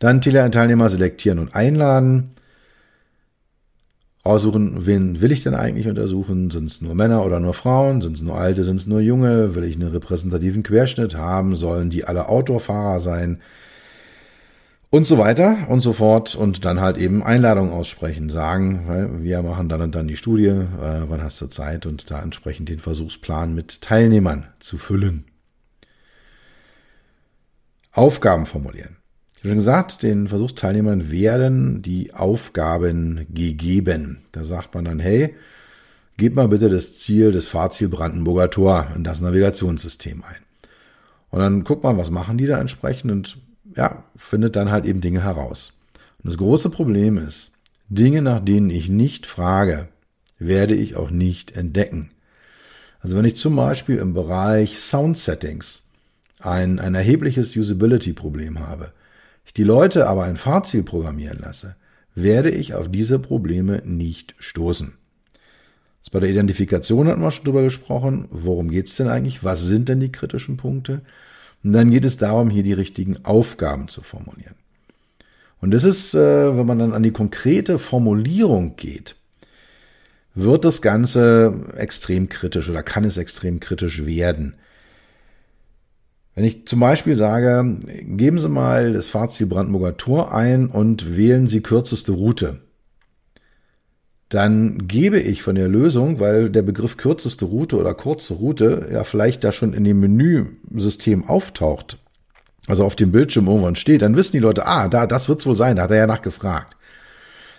Dann 0.00 0.20
Teilnehmer 0.20 0.88
selektieren 0.88 1.38
und 1.38 1.54
einladen. 1.54 2.30
Aussuchen, 4.22 4.86
wen 4.86 5.20
will 5.20 5.32
ich 5.32 5.42
denn 5.42 5.54
eigentlich 5.54 5.88
untersuchen? 5.88 6.50
Sind 6.50 6.66
es 6.66 6.82
nur 6.82 6.94
Männer 6.94 7.24
oder 7.24 7.40
nur 7.40 7.54
Frauen? 7.54 8.00
Sind 8.00 8.16
es 8.16 8.22
nur 8.22 8.36
Alte? 8.36 8.64
Sind 8.64 8.76
es 8.76 8.86
nur 8.86 9.00
Junge? 9.00 9.54
Will 9.54 9.64
ich 9.64 9.76
einen 9.76 9.92
repräsentativen 9.92 10.62
Querschnitt 10.62 11.14
haben? 11.14 11.54
Sollen 11.54 11.88
die 11.88 12.04
alle 12.04 12.28
Outdoor-Fahrer 12.28 13.00
sein? 13.00 13.40
Und 14.90 15.06
so 15.06 15.18
weiter 15.18 15.68
und 15.68 15.80
so 15.80 15.92
fort 15.92 16.34
und 16.34 16.64
dann 16.64 16.80
halt 16.80 16.98
eben 16.98 17.22
Einladungen 17.22 17.72
aussprechen, 17.72 18.28
sagen, 18.28 19.22
wir 19.22 19.42
machen 19.42 19.68
dann 19.68 19.82
und 19.82 19.94
dann 19.94 20.08
die 20.08 20.16
Studie, 20.16 20.48
äh, 20.48 21.04
wann 21.08 21.22
hast 21.22 21.40
du 21.40 21.46
Zeit 21.46 21.86
und 21.86 22.10
da 22.10 22.20
entsprechend 22.20 22.68
den 22.68 22.80
Versuchsplan 22.80 23.54
mit 23.54 23.80
Teilnehmern 23.80 24.48
zu 24.58 24.78
füllen. 24.78 25.24
Aufgaben 27.92 28.46
formulieren. 28.46 28.96
Ich 29.36 29.44
habe 29.44 29.50
schon 29.50 29.58
gesagt, 29.58 30.02
den 30.02 30.28
Versuchsteilnehmern 30.28 31.10
werden 31.10 31.82
die 31.82 32.12
Aufgaben 32.12 33.26
gegeben. 33.30 34.22
Da 34.32 34.44
sagt 34.44 34.74
man 34.74 34.84
dann, 34.84 35.00
hey, 35.00 35.34
gib 36.16 36.34
mal 36.34 36.48
bitte 36.48 36.68
das 36.68 36.92
Ziel 36.94 37.32
das 37.32 37.46
Fahrziel 37.46 37.88
Brandenburger 37.88 38.50
Tor 38.50 38.88
in 38.94 39.02
das 39.02 39.20
Navigationssystem 39.20 40.22
ein. 40.24 40.42
Und 41.30 41.38
dann 41.38 41.64
guckt 41.64 41.84
man, 41.84 41.96
was 41.96 42.10
machen 42.10 42.38
die 42.38 42.46
da 42.46 42.60
entsprechend 42.60 43.10
und 43.12 43.38
ja, 43.76 44.04
findet 44.16 44.56
dann 44.56 44.70
halt 44.70 44.84
eben 44.84 45.00
Dinge 45.00 45.22
heraus. 45.22 45.78
Und 46.22 46.30
das 46.30 46.38
große 46.38 46.70
Problem 46.70 47.18
ist, 47.18 47.52
Dinge, 47.88 48.22
nach 48.22 48.40
denen 48.40 48.70
ich 48.70 48.88
nicht 48.88 49.26
frage, 49.26 49.88
werde 50.38 50.74
ich 50.74 50.96
auch 50.96 51.10
nicht 51.10 51.56
entdecken. 51.56 52.10
Also 53.00 53.16
wenn 53.16 53.24
ich 53.24 53.36
zum 53.36 53.56
Beispiel 53.56 53.96
im 53.96 54.12
Bereich 54.12 54.78
Sound 54.78 55.16
Settings 55.16 55.82
ein, 56.40 56.78
ein 56.78 56.94
erhebliches 56.94 57.56
Usability-Problem 57.56 58.60
habe, 58.60 58.92
ich 59.44 59.54
die 59.54 59.64
Leute 59.64 60.06
aber 60.06 60.24
ein 60.24 60.36
Fahrziel 60.36 60.82
programmieren 60.82 61.38
lasse, 61.40 61.76
werde 62.14 62.50
ich 62.50 62.74
auf 62.74 62.90
diese 62.90 63.18
Probleme 63.18 63.82
nicht 63.84 64.34
stoßen. 64.38 64.92
Das 66.02 66.10
bei 66.10 66.20
der 66.20 66.30
Identifikation 66.30 67.08
hatten 67.08 67.22
wir 67.22 67.30
schon 67.30 67.44
drüber 67.44 67.62
gesprochen. 67.62 68.26
Worum 68.30 68.70
geht's 68.70 68.96
denn 68.96 69.08
eigentlich? 69.08 69.44
Was 69.44 69.62
sind 69.62 69.88
denn 69.88 70.00
die 70.00 70.12
kritischen 70.12 70.56
Punkte? 70.56 71.02
Und 71.62 71.72
dann 71.72 71.90
geht 71.90 72.04
es 72.04 72.16
darum, 72.16 72.50
hier 72.50 72.62
die 72.62 72.72
richtigen 72.72 73.24
Aufgaben 73.24 73.88
zu 73.88 74.02
formulieren. 74.02 74.54
Und 75.60 75.72
das 75.72 75.84
ist, 75.84 76.14
äh, 76.14 76.56
wenn 76.56 76.66
man 76.66 76.78
dann 76.78 76.92
an 76.92 77.02
die 77.02 77.10
konkrete 77.10 77.78
Formulierung 77.78 78.76
geht, 78.76 79.16
wird 80.34 80.64
das 80.64 80.80
Ganze 80.80 81.54
extrem 81.76 82.28
kritisch 82.28 82.70
oder 82.70 82.82
kann 82.82 83.04
es 83.04 83.16
extrem 83.16 83.60
kritisch 83.60 84.06
werden. 84.06 84.54
Wenn 86.34 86.44
ich 86.44 86.66
zum 86.66 86.80
Beispiel 86.80 87.16
sage, 87.16 87.78
geben 88.04 88.38
Sie 88.38 88.48
mal 88.48 88.92
das 88.92 89.08
Fahrziel 89.08 89.46
Brandenburger 89.46 89.96
Tor 89.96 90.32
ein 90.32 90.68
und 90.68 91.16
wählen 91.16 91.46
Sie 91.46 91.60
kürzeste 91.60 92.12
Route, 92.12 92.60
dann 94.30 94.86
gebe 94.86 95.18
ich 95.18 95.42
von 95.42 95.56
der 95.56 95.68
Lösung, 95.68 96.20
weil 96.20 96.50
der 96.50 96.62
Begriff 96.62 96.96
kürzeste 96.96 97.44
Route 97.46 97.76
oder 97.76 97.94
kurze 97.94 98.34
Route 98.34 98.88
ja 98.92 99.02
vielleicht 99.02 99.42
da 99.42 99.50
schon 99.50 99.74
in 99.74 99.82
dem 99.82 99.98
Menüsystem 99.98 101.28
auftaucht, 101.28 101.98
also 102.68 102.84
auf 102.84 102.94
dem 102.94 103.10
Bildschirm 103.10 103.48
irgendwann 103.48 103.74
steht, 103.74 104.02
dann 104.02 104.16
wissen 104.16 104.32
die 104.32 104.38
Leute, 104.38 104.66
ah, 104.66 104.88
da, 104.88 105.08
das 105.08 105.28
wird's 105.28 105.46
wohl 105.46 105.56
sein, 105.56 105.76
da 105.76 105.82
hat 105.82 105.90
er 105.90 105.96
ja 105.96 106.06
nachgefragt. 106.06 106.76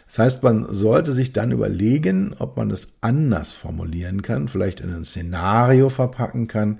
Das 0.07 0.19
heißt, 0.19 0.43
man 0.43 0.65
sollte 0.71 1.11
sich 1.13 1.33
dann 1.33 1.51
überlegen, 1.51 2.35
ob 2.39 2.55
man 2.55 2.71
es 2.71 2.97
anders 3.01 3.51
formulieren 3.51 4.21
kann, 4.21 4.47
vielleicht 4.47 4.79
in 4.79 4.93
ein 4.93 5.03
Szenario 5.03 5.89
verpacken 5.89 6.47
kann, 6.47 6.79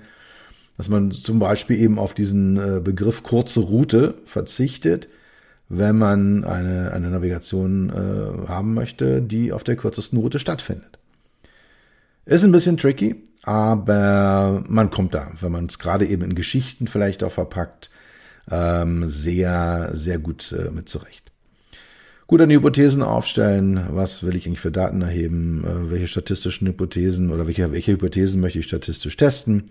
dass 0.78 0.88
man 0.88 1.12
zum 1.12 1.38
Beispiel 1.38 1.78
eben 1.78 1.98
auf 1.98 2.14
diesen 2.14 2.56
äh, 2.56 2.80
Begriff 2.80 3.22
kurze 3.22 3.60
Route 3.60 4.14
verzichtet, 4.24 5.08
wenn 5.74 5.96
man 5.96 6.44
eine, 6.44 6.92
eine 6.92 7.08
Navigation 7.08 7.88
äh, 7.88 8.46
haben 8.46 8.74
möchte, 8.74 9.22
die 9.22 9.52
auf 9.52 9.64
der 9.64 9.76
kürzesten 9.76 10.18
Route 10.18 10.38
stattfindet. 10.38 10.98
Ist 12.26 12.44
ein 12.44 12.52
bisschen 12.52 12.76
tricky, 12.76 13.24
aber 13.42 14.62
man 14.68 14.90
kommt 14.90 15.14
da, 15.14 15.32
wenn 15.40 15.50
man 15.50 15.66
es 15.66 15.78
gerade 15.78 16.06
eben 16.06 16.24
in 16.24 16.34
Geschichten 16.34 16.88
vielleicht 16.88 17.24
auch 17.24 17.32
verpackt, 17.32 17.90
ähm, 18.50 19.08
sehr, 19.08 19.90
sehr 19.94 20.18
gut 20.18 20.52
äh, 20.52 20.70
mit 20.70 20.90
zurecht. 20.90 21.32
Gut, 22.26 22.40
dann 22.40 22.50
die 22.50 22.56
Hypothesen 22.56 23.02
aufstellen. 23.02 23.86
Was 23.90 24.22
will 24.22 24.36
ich 24.36 24.46
eigentlich 24.46 24.60
für 24.60 24.72
Daten 24.72 25.00
erheben? 25.00 25.64
Äh, 25.64 25.90
welche 25.90 26.06
statistischen 26.06 26.68
Hypothesen 26.68 27.30
oder 27.30 27.46
welche, 27.46 27.72
welche 27.72 27.92
Hypothesen 27.92 28.42
möchte 28.42 28.58
ich 28.58 28.66
statistisch 28.66 29.16
testen? 29.16 29.64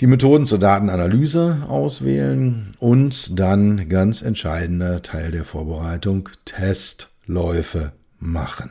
Die 0.00 0.06
Methoden 0.06 0.44
zur 0.44 0.58
Datenanalyse 0.58 1.62
auswählen 1.68 2.74
und 2.78 3.38
dann 3.40 3.88
ganz 3.88 4.20
entscheidender 4.20 5.00
Teil 5.00 5.30
der 5.30 5.46
Vorbereitung 5.46 6.28
Testläufe 6.44 7.92
machen. 8.18 8.70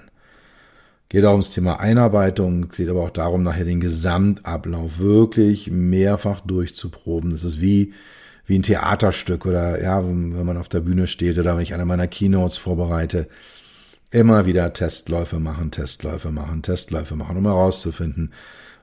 Geht 1.10 1.26
auch 1.26 1.32
ums 1.32 1.50
Thema 1.50 1.80
Einarbeitung, 1.80 2.70
geht 2.70 2.90
aber 2.90 3.02
auch 3.02 3.10
darum, 3.10 3.42
nachher 3.42 3.66
den 3.66 3.80
Gesamtablauf 3.80 5.00
wirklich 5.00 5.72
mehrfach 5.72 6.42
durchzuproben. 6.42 7.32
Das 7.32 7.44
ist 7.44 7.60
wie 7.60 7.94
wie 8.46 8.60
ein 8.60 8.64
Theaterstück 8.64 9.48
oder 9.48 9.82
ja, 9.82 10.06
wenn 10.06 10.46
man 10.46 10.58
auf 10.58 10.70
der 10.70 10.82
Bühne 10.82 11.08
steht 11.08 11.40
oder 11.40 11.56
wenn 11.56 11.64
ich 11.64 11.74
eine 11.74 11.86
meiner 11.86 12.08
Keynotes 12.08 12.58
vorbereite, 12.58 13.28
immer 14.12 14.46
wieder 14.46 14.72
Testläufe 14.74 15.40
machen, 15.40 15.72
Testläufe 15.72 16.32
machen, 16.32 16.62
Testläufe 16.62 17.16
machen, 17.16 17.38
um 17.38 17.46
herauszufinden, 17.46 18.32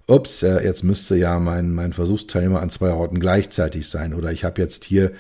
ups, 0.06 0.42
äh, 0.42 0.64
jetzt 0.64 0.82
müsste 0.82 1.16
ja 1.16 1.38
mein, 1.38 1.72
mein 1.72 1.92
Versuchsteilnehmer 1.92 2.60
an 2.60 2.70
zwei 2.70 2.90
Orten 2.90 3.20
gleichzeitig 3.20 3.88
sein 3.88 4.14
oder 4.14 4.32
ich 4.32 4.44
habe 4.44 4.60
jetzt 4.60 4.84
hier 4.84 5.12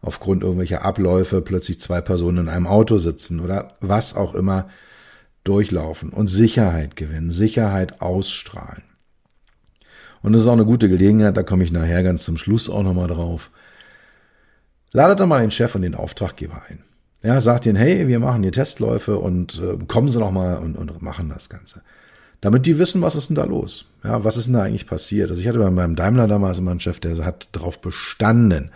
aufgrund 0.00 0.42
irgendwelcher 0.42 0.84
Abläufe 0.84 1.42
plötzlich 1.42 1.80
zwei 1.80 2.00
Personen 2.00 2.38
in 2.38 2.48
einem 2.48 2.66
Auto 2.66 2.98
sitzen 2.98 3.40
oder 3.40 3.74
was 3.80 4.16
auch 4.16 4.34
immer 4.34 4.68
durchlaufen 5.44 6.10
und 6.10 6.28
Sicherheit 6.28 6.96
gewinnen, 6.96 7.30
Sicherheit 7.30 8.00
ausstrahlen. 8.00 8.82
Und 10.22 10.32
das 10.32 10.42
ist 10.42 10.48
auch 10.48 10.52
eine 10.52 10.64
gute 10.64 10.88
Gelegenheit, 10.88 11.36
da 11.36 11.42
komme 11.42 11.64
ich 11.64 11.72
nachher 11.72 12.02
ganz 12.02 12.24
zum 12.24 12.36
Schluss 12.36 12.70
auch 12.70 12.82
nochmal 12.82 13.08
drauf, 13.08 13.50
Ladet 14.92 15.20
doch 15.20 15.26
mal 15.26 15.40
den 15.40 15.50
Chef 15.50 15.74
und 15.74 15.82
den 15.82 15.94
Auftraggeber 15.94 16.62
ein. 16.68 16.80
Ja, 17.22 17.40
sagt 17.40 17.66
ihnen, 17.66 17.76
hey, 17.76 18.08
wir 18.08 18.18
machen 18.18 18.42
hier 18.42 18.52
Testläufe 18.52 19.18
und 19.18 19.60
äh, 19.60 19.78
kommen 19.86 20.10
Sie 20.10 20.18
noch 20.18 20.32
mal 20.32 20.58
und, 20.58 20.76
und 20.76 21.00
machen 21.02 21.28
das 21.28 21.48
Ganze. 21.48 21.82
Damit 22.42 22.66
die 22.66 22.78
wissen, 22.78 23.00
was 23.00 23.16
ist 23.16 23.30
denn 23.30 23.36
da 23.36 23.44
los? 23.44 23.86
Ja, 24.04 24.22
was 24.24 24.36
ist 24.36 24.46
denn 24.46 24.54
da 24.54 24.62
eigentlich 24.62 24.86
passiert? 24.86 25.30
Also 25.30 25.40
ich 25.40 25.48
hatte 25.48 25.58
bei 25.58 25.70
meinem 25.70 25.96
Daimler 25.96 26.28
damals 26.28 26.58
immer 26.58 26.72
einen 26.72 26.80
Chef, 26.80 27.00
der 27.00 27.24
hat 27.24 27.48
darauf 27.52 27.80
bestanden, 27.80 28.70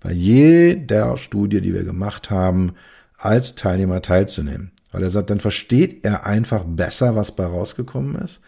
bei 0.00 0.12
jeder 0.12 1.16
Studie, 1.16 1.62
die 1.62 1.72
wir 1.72 1.84
gemacht 1.84 2.28
haben, 2.28 2.74
als 3.16 3.54
Teilnehmer 3.54 4.02
teilzunehmen. 4.02 4.72
Weil 4.92 5.02
er 5.02 5.10
sagt, 5.10 5.30
dann 5.30 5.40
versteht 5.40 6.04
er 6.04 6.26
einfach 6.26 6.64
besser, 6.64 7.16
was 7.16 7.34
bei 7.34 7.46
rausgekommen 7.46 8.16
ist. 8.16 8.40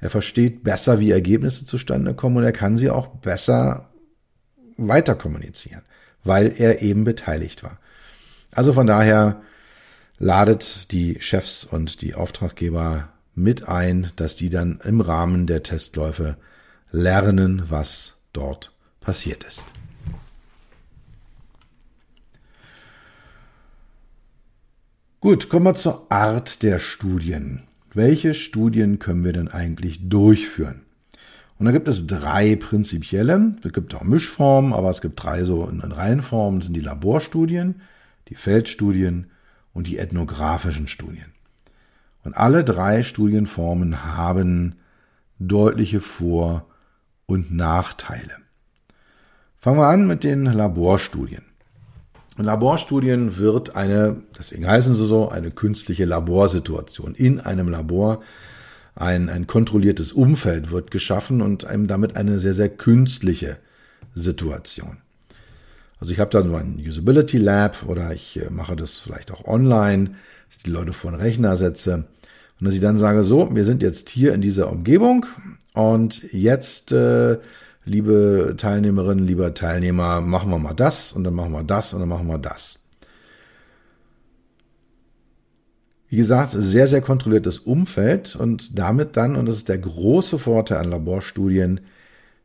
Er 0.00 0.10
versteht 0.10 0.62
besser, 0.62 1.00
wie 1.00 1.12
Ergebnisse 1.12 1.64
zustande 1.64 2.12
kommen 2.12 2.36
und 2.36 2.44
er 2.44 2.52
kann 2.52 2.76
sie 2.76 2.90
auch 2.90 3.06
besser 3.06 3.88
weiter 4.76 5.14
kommunizieren 5.14 5.82
weil 6.24 6.52
er 6.56 6.82
eben 6.82 7.04
beteiligt 7.04 7.62
war. 7.62 7.78
Also 8.50 8.72
von 8.72 8.86
daher 8.86 9.42
ladet 10.18 10.92
die 10.92 11.20
Chefs 11.20 11.64
und 11.64 12.02
die 12.02 12.14
Auftraggeber 12.14 13.08
mit 13.34 13.68
ein, 13.68 14.10
dass 14.16 14.36
die 14.36 14.50
dann 14.50 14.80
im 14.84 15.00
Rahmen 15.00 15.46
der 15.46 15.62
Testläufe 15.62 16.36
lernen, 16.90 17.64
was 17.68 18.18
dort 18.32 18.72
passiert 19.00 19.44
ist. 19.44 19.64
Gut, 25.20 25.48
kommen 25.48 25.66
wir 25.66 25.74
zur 25.74 26.10
Art 26.10 26.62
der 26.62 26.78
Studien. 26.80 27.62
Welche 27.94 28.34
Studien 28.34 28.98
können 28.98 29.24
wir 29.24 29.32
denn 29.32 29.48
eigentlich 29.48 30.08
durchführen? 30.08 30.82
Und 31.58 31.66
da 31.66 31.72
gibt 31.72 31.86
es 31.86 32.08
drei 32.08 32.56
prinzipielle. 32.56 33.54
Es 33.62 33.72
gibt 33.72 33.94
auch 33.94 34.02
Mischformen, 34.02 34.72
aber 34.72 34.90
es 34.90 35.00
gibt 35.00 35.22
drei 35.22 35.44
so 35.44 35.64
in, 35.68 35.80
Reihenformen. 35.80 36.58
Das 36.58 36.66
sind 36.66 36.74
die 36.74 36.80
Laborstudien, 36.80 37.82
die 38.28 38.34
Feldstudien 38.34 39.30
und 39.72 39.86
die 39.86 39.98
ethnografischen 39.98 40.88
Studien. 40.88 41.31
Und 42.24 42.36
alle 42.36 42.64
drei 42.64 43.02
Studienformen 43.02 44.04
haben 44.04 44.76
deutliche 45.38 46.00
Vor- 46.00 46.66
und 47.26 47.52
Nachteile. 47.52 48.36
Fangen 49.58 49.78
wir 49.78 49.88
an 49.88 50.06
mit 50.06 50.24
den 50.24 50.44
Laborstudien. 50.44 51.42
In 52.38 52.44
Laborstudien 52.44 53.38
wird 53.38 53.76
eine, 53.76 54.16
deswegen 54.38 54.66
heißen 54.66 54.94
sie 54.94 55.06
so, 55.06 55.28
eine 55.28 55.50
künstliche 55.50 56.04
Laborsituation 56.04 57.14
in 57.14 57.40
einem 57.40 57.68
Labor 57.68 58.22
ein, 58.94 59.28
ein 59.28 59.46
kontrolliertes 59.46 60.12
Umfeld 60.12 60.70
wird 60.70 60.90
geschaffen 60.90 61.40
und 61.40 61.64
einem 61.64 61.86
damit 61.86 62.16
eine 62.16 62.38
sehr, 62.38 62.54
sehr 62.54 62.68
künstliche 62.68 63.58
Situation. 64.14 64.98
Also 65.98 66.12
ich 66.12 66.18
habe 66.18 66.30
da 66.30 66.42
so 66.42 66.54
ein 66.56 66.78
Usability 66.78 67.38
Lab 67.38 67.84
oder 67.86 68.12
ich 68.12 68.40
äh, 68.40 68.50
mache 68.50 68.76
das 68.76 68.98
vielleicht 68.98 69.30
auch 69.30 69.46
online, 69.46 70.16
ich 70.52 70.62
die 70.62 70.70
Leute 70.70 70.92
vor 70.92 71.10
den 71.10 71.20
Rechner 71.20 71.56
setze 71.56 72.04
und 72.60 72.66
dass 72.66 72.74
ich 72.74 72.80
dann 72.80 72.96
sage, 72.96 73.24
so, 73.24 73.52
wir 73.54 73.64
sind 73.64 73.82
jetzt 73.82 74.08
hier 74.08 74.34
in 74.34 74.40
dieser 74.40 74.70
Umgebung 74.70 75.26
und 75.74 76.32
jetzt, 76.32 76.92
äh, 76.92 77.38
liebe 77.84 78.54
Teilnehmerinnen, 78.56 79.26
lieber 79.26 79.54
Teilnehmer, 79.54 80.20
machen 80.20 80.50
wir 80.50 80.58
mal 80.58 80.74
das 80.74 81.12
und 81.12 81.24
dann 81.24 81.34
machen 81.34 81.52
wir 81.52 81.64
das 81.64 81.92
und 81.92 82.00
dann 82.00 82.08
machen 82.08 82.28
wir 82.28 82.38
das. 82.38 82.78
Wie 86.08 86.16
gesagt, 86.16 86.50
sehr, 86.52 86.86
sehr 86.86 87.00
kontrolliertes 87.00 87.58
Umfeld 87.58 88.36
und 88.36 88.78
damit 88.78 89.16
dann, 89.16 89.34
und 89.34 89.46
das 89.46 89.56
ist 89.56 89.68
der 89.70 89.78
große 89.78 90.38
Vorteil 90.38 90.78
an 90.78 90.90
Laborstudien, 90.90 91.80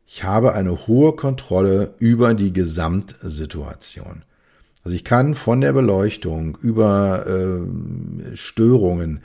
ich 0.06 0.24
habe 0.24 0.54
eine 0.54 0.86
hohe 0.86 1.12
Kontrolle 1.14 1.94
über 1.98 2.32
die 2.32 2.54
Gesamtsituation. 2.54 4.24
Also 4.84 4.94
ich 4.94 5.04
kann 5.04 5.34
von 5.34 5.60
der 5.60 5.72
Beleuchtung 5.72 6.56
über 6.60 7.26
äh, 7.26 8.36
Störungen, 8.36 9.20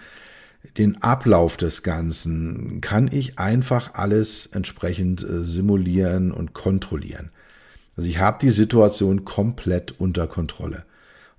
den 0.77 1.01
Ablauf 1.03 1.57
des 1.57 1.83
Ganzen, 1.83 2.81
kann 2.81 3.09
ich 3.11 3.37
einfach 3.37 3.93
alles 3.93 4.47
entsprechend 4.47 5.23
äh, 5.23 5.43
simulieren 5.43 6.31
und 6.31 6.53
kontrollieren. 6.53 7.31
Also 7.95 8.09
ich 8.09 8.17
habe 8.17 8.39
die 8.41 8.49
Situation 8.49 9.23
komplett 9.25 9.99
unter 9.99 10.27
Kontrolle 10.27 10.85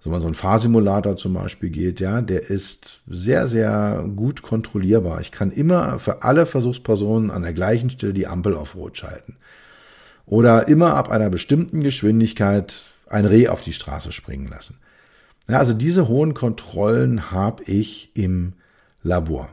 so 0.04 0.10
man 0.10 0.20
so 0.20 0.28
ein 0.28 0.34
Fahrsimulator 0.34 1.16
zum 1.16 1.32
Beispiel 1.32 1.70
geht, 1.70 1.98
ja, 1.98 2.20
der 2.20 2.50
ist 2.50 3.00
sehr, 3.08 3.48
sehr 3.48 4.04
gut 4.14 4.42
kontrollierbar. 4.42 5.22
Ich 5.22 5.32
kann 5.32 5.50
immer 5.50 5.98
für 5.98 6.22
alle 6.22 6.44
Versuchspersonen 6.44 7.30
an 7.30 7.40
der 7.40 7.54
gleichen 7.54 7.88
Stelle 7.88 8.12
die 8.12 8.26
Ampel 8.26 8.54
auf 8.54 8.76
Rot 8.76 8.98
schalten. 8.98 9.38
Oder 10.26 10.68
immer 10.68 10.94
ab 10.94 11.10
einer 11.10 11.30
bestimmten 11.30 11.82
Geschwindigkeit 11.82 12.82
ein 13.08 13.26
Reh 13.26 13.48
auf 13.48 13.62
die 13.62 13.72
Straße 13.72 14.12
springen 14.12 14.48
lassen. 14.48 14.78
Ja, 15.48 15.58
also 15.58 15.74
diese 15.74 16.08
hohen 16.08 16.34
Kontrollen 16.34 17.30
habe 17.30 17.64
ich 17.64 18.10
im 18.14 18.54
Labor. 19.02 19.52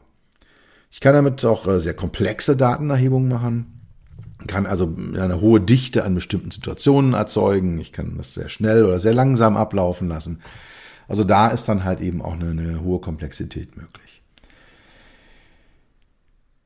Ich 0.90 1.00
kann 1.00 1.14
damit 1.14 1.44
auch 1.46 1.68
äh, 1.68 1.80
sehr 1.80 1.94
komplexe 1.94 2.56
Datenerhebungen 2.56 3.30
machen 3.30 3.82
kann 4.48 4.66
also 4.66 4.94
eine 4.98 5.42
hohe 5.42 5.62
Dichte 5.62 6.04
an 6.04 6.16
bestimmten 6.16 6.52
Situationen 6.52 7.14
erzeugen. 7.14 7.80
Ich 7.80 7.92
kann 7.92 8.18
das 8.18 8.34
sehr 8.34 8.50
schnell 8.50 8.86
oder 8.86 9.00
sehr 9.00 9.14
langsam 9.14 9.58
ablaufen 9.58 10.08
lassen. 10.08 10.42
Also 11.08 11.24
da 11.24 11.48
ist 11.48 11.68
dann 11.68 11.84
halt 11.84 12.02
eben 12.02 12.22
auch 12.22 12.34
eine, 12.34 12.52
eine 12.52 12.82
hohe 12.82 13.00
Komplexität 13.00 13.76
möglich. 13.76 14.22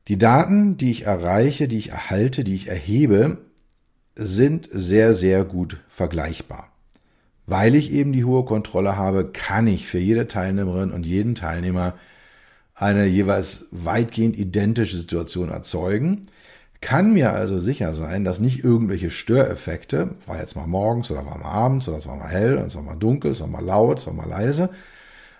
Die 0.07 0.17
Daten, 0.17 0.77
die 0.77 0.91
ich 0.91 1.03
erreiche, 1.03 1.67
die 1.67 1.77
ich 1.77 1.89
erhalte, 1.89 2.43
die 2.43 2.55
ich 2.55 2.67
erhebe, 2.67 3.39
sind 4.15 4.69
sehr, 4.71 5.13
sehr 5.13 5.43
gut 5.43 5.77
vergleichbar. 5.89 6.71
Weil 7.47 7.75
ich 7.75 7.91
eben 7.91 8.11
die 8.11 8.25
hohe 8.25 8.45
Kontrolle 8.45 8.97
habe, 8.97 9.25
kann 9.31 9.67
ich 9.67 9.87
für 9.87 9.99
jede 9.99 10.27
Teilnehmerin 10.27 10.91
und 10.91 11.05
jeden 11.05 11.35
Teilnehmer 11.35 11.93
eine 12.73 13.05
jeweils 13.05 13.67
weitgehend 13.71 14.37
identische 14.37 14.97
Situation 14.97 15.49
erzeugen. 15.49 16.25
Kann 16.81 17.13
mir 17.13 17.33
also 17.33 17.57
sicher 17.57 17.93
sein, 17.93 18.25
dass 18.25 18.39
nicht 18.39 18.63
irgendwelche 18.63 19.09
Störeffekte, 19.09 20.15
war 20.27 20.39
jetzt 20.39 20.55
mal 20.55 20.67
morgens 20.67 21.09
oder 21.09 21.25
war 21.25 21.37
mal 21.37 21.49
abends 21.49 21.87
oder 21.87 21.97
es 21.97 22.07
war 22.07 22.17
mal 22.17 22.27
hell 22.27 22.57
und 22.57 22.67
es 22.67 22.75
war 22.75 22.83
mal 22.83 22.95
dunkel, 22.95 23.31
es 23.31 23.39
war 23.41 23.47
mal 23.47 23.63
laut, 23.63 23.99
es 23.99 24.07
war 24.07 24.13
mal 24.13 24.27
leise, 24.27 24.69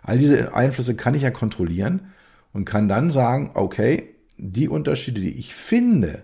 all 0.02 0.18
diese 0.18 0.54
Einflüsse 0.54 0.96
kann 0.96 1.14
ich 1.14 1.24
ja 1.24 1.32
kontrollieren 1.32 2.12
und 2.54 2.66
kann 2.66 2.88
dann 2.88 3.12
sagen, 3.12 3.52
okay, 3.54 4.16
die 4.38 4.70
Unterschiede, 4.70 5.22
die 5.22 5.38
ich 5.38 5.54
finde, 5.54 6.24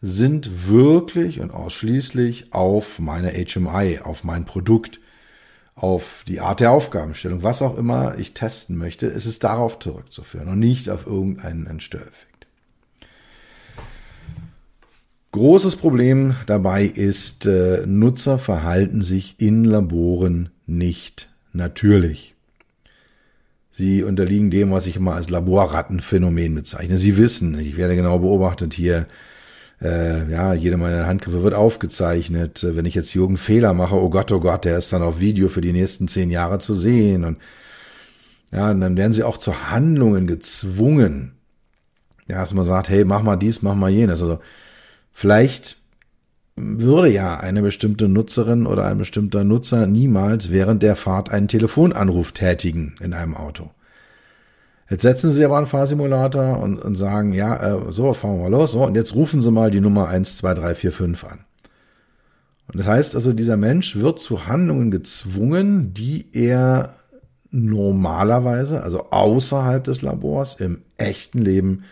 sind 0.00 0.68
wirklich 0.68 1.40
und 1.40 1.50
ausschließlich 1.50 2.52
auf 2.52 2.98
meine 2.98 3.32
HMI, 3.32 4.00
auf 4.02 4.24
mein 4.24 4.44
Produkt, 4.44 5.00
auf 5.74 6.24
die 6.28 6.40
Art 6.40 6.60
der 6.60 6.70
Aufgabenstellung, 6.70 7.42
was 7.42 7.62
auch 7.62 7.76
immer 7.76 8.18
ich 8.18 8.34
testen 8.34 8.76
möchte, 8.76 9.06
ist 9.06 9.26
es 9.26 9.38
darauf 9.38 9.78
zurückzuführen 9.78 10.48
und 10.48 10.58
nicht 10.58 10.90
auf 10.90 11.06
irgendeinen 11.06 11.80
Störeffekt. 11.80 12.46
Großes 15.32 15.76
Problem 15.76 16.34
dabei 16.44 16.84
ist, 16.84 17.46
äh, 17.46 17.84
Nutzer 17.86 18.38
verhalten 18.38 19.00
sich 19.00 19.36
in 19.38 19.64
Laboren 19.64 20.50
nicht 20.66 21.30
natürlich. 21.54 22.34
Sie 23.70 24.02
unterliegen 24.02 24.50
dem, 24.50 24.70
was 24.70 24.86
ich 24.86 24.96
immer 24.96 25.14
als 25.14 25.30
Laborrattenphänomen 25.30 26.54
bezeichne. 26.54 26.98
Sie 26.98 27.16
wissen, 27.16 27.58
ich 27.58 27.78
werde 27.78 27.96
genau 27.96 28.18
beobachtet 28.18 28.74
hier, 28.74 29.06
äh, 29.82 30.30
ja, 30.30 30.54
jede 30.54 30.76
meiner 30.76 31.06
Handgriffe 31.06 31.42
wird 31.42 31.54
aufgezeichnet. 31.54 32.64
Wenn 32.68 32.84
ich 32.84 32.94
jetzt 32.94 33.14
Jürgen 33.14 33.36
Fehler 33.36 33.74
mache, 33.74 33.96
oh 33.96 34.10
Gott, 34.10 34.30
oh 34.30 34.40
Gott, 34.40 34.64
der 34.64 34.78
ist 34.78 34.92
dann 34.92 35.02
auf 35.02 35.20
Video 35.20 35.48
für 35.48 35.60
die 35.60 35.72
nächsten 35.72 36.08
zehn 36.08 36.30
Jahre 36.30 36.58
zu 36.60 36.74
sehen. 36.74 37.24
Und 37.24 37.38
ja, 38.52 38.70
und 38.70 38.80
dann 38.80 38.96
werden 38.96 39.12
sie 39.12 39.24
auch 39.24 39.38
zu 39.38 39.70
Handlungen 39.70 40.26
gezwungen. 40.26 41.32
Ja, 42.28 42.40
dass 42.40 42.54
man 42.54 42.64
sagt, 42.64 42.88
hey, 42.88 43.04
mach 43.04 43.22
mal 43.22 43.36
dies, 43.36 43.62
mach 43.62 43.74
mal 43.74 43.90
jenes. 43.90 44.20
Also 44.20 44.38
vielleicht 45.10 45.76
würde 46.54 47.10
ja 47.10 47.40
eine 47.40 47.62
bestimmte 47.62 48.08
Nutzerin 48.08 48.66
oder 48.66 48.86
ein 48.86 48.98
bestimmter 48.98 49.42
Nutzer 49.42 49.86
niemals 49.86 50.50
während 50.50 50.82
der 50.82 50.96
Fahrt 50.96 51.30
einen 51.30 51.48
Telefonanruf 51.48 52.32
tätigen 52.32 52.94
in 53.00 53.14
einem 53.14 53.34
Auto. 53.34 53.70
Jetzt 54.92 55.02
setzen 55.02 55.32
Sie 55.32 55.42
aber 55.42 55.56
einen 55.56 55.66
Fahrsimulator 55.66 56.58
und, 56.58 56.78
und 56.78 56.96
sagen, 56.96 57.32
ja, 57.32 57.78
äh, 57.78 57.92
so, 57.92 58.12
fahren 58.12 58.36
wir 58.36 58.42
mal 58.42 58.50
los, 58.50 58.72
so, 58.72 58.84
und 58.84 58.94
jetzt 58.94 59.14
rufen 59.14 59.40
Sie 59.40 59.50
mal 59.50 59.70
die 59.70 59.80
Nummer 59.80 60.10
12345 60.10 61.30
an. 61.30 61.46
Und 62.68 62.78
das 62.78 62.86
heißt 62.86 63.14
also, 63.14 63.32
dieser 63.32 63.56
Mensch 63.56 63.96
wird 63.96 64.18
zu 64.18 64.46
Handlungen 64.46 64.90
gezwungen, 64.90 65.94
die 65.94 66.28
er 66.34 66.94
normalerweise, 67.50 68.82
also 68.82 69.08
außerhalb 69.08 69.82
des 69.82 70.02
Labors, 70.02 70.56
im 70.60 70.82
echten 70.98 71.38
Leben 71.38 71.84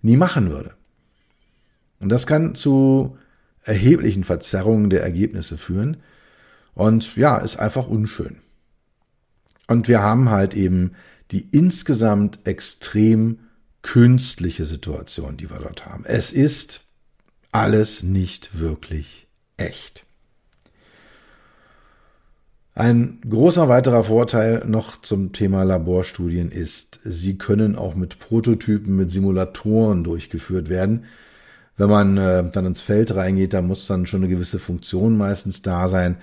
nie 0.00 0.16
machen 0.16 0.48
würde. 0.48 0.70
Und 1.98 2.08
das 2.08 2.26
kann 2.26 2.54
zu 2.54 3.18
erheblichen 3.64 4.24
Verzerrungen 4.24 4.88
der 4.88 5.02
Ergebnisse 5.02 5.58
führen. 5.58 5.98
Und 6.72 7.16
ja, 7.16 7.36
ist 7.36 7.58
einfach 7.58 7.86
unschön. 7.86 8.36
Und 9.68 9.88
wir 9.88 10.00
haben 10.00 10.30
halt 10.30 10.54
eben 10.54 10.92
die 11.30 11.48
insgesamt 11.52 12.40
extrem 12.44 13.40
künstliche 13.82 14.66
Situation, 14.66 15.36
die 15.36 15.50
wir 15.50 15.58
dort 15.58 15.86
haben. 15.86 16.04
Es 16.04 16.32
ist 16.32 16.82
alles 17.52 18.02
nicht 18.02 18.58
wirklich 18.58 19.26
echt. 19.56 20.04
Ein 22.74 23.20
großer 23.28 23.68
weiterer 23.68 24.04
Vorteil 24.04 24.64
noch 24.66 25.02
zum 25.02 25.32
Thema 25.32 25.64
Laborstudien 25.64 26.50
ist, 26.50 27.00
sie 27.04 27.36
können 27.36 27.76
auch 27.76 27.94
mit 27.94 28.18
Prototypen, 28.20 28.96
mit 28.96 29.10
Simulatoren 29.10 30.04
durchgeführt 30.04 30.68
werden. 30.68 31.04
Wenn 31.76 31.90
man 31.90 32.16
äh, 32.16 32.48
dann 32.50 32.66
ins 32.66 32.80
Feld 32.80 33.14
reingeht, 33.14 33.54
da 33.54 33.62
muss 33.62 33.86
dann 33.86 34.06
schon 34.06 34.22
eine 34.22 34.32
gewisse 34.32 34.58
Funktion 34.58 35.16
meistens 35.16 35.62
da 35.62 35.88
sein. 35.88 36.18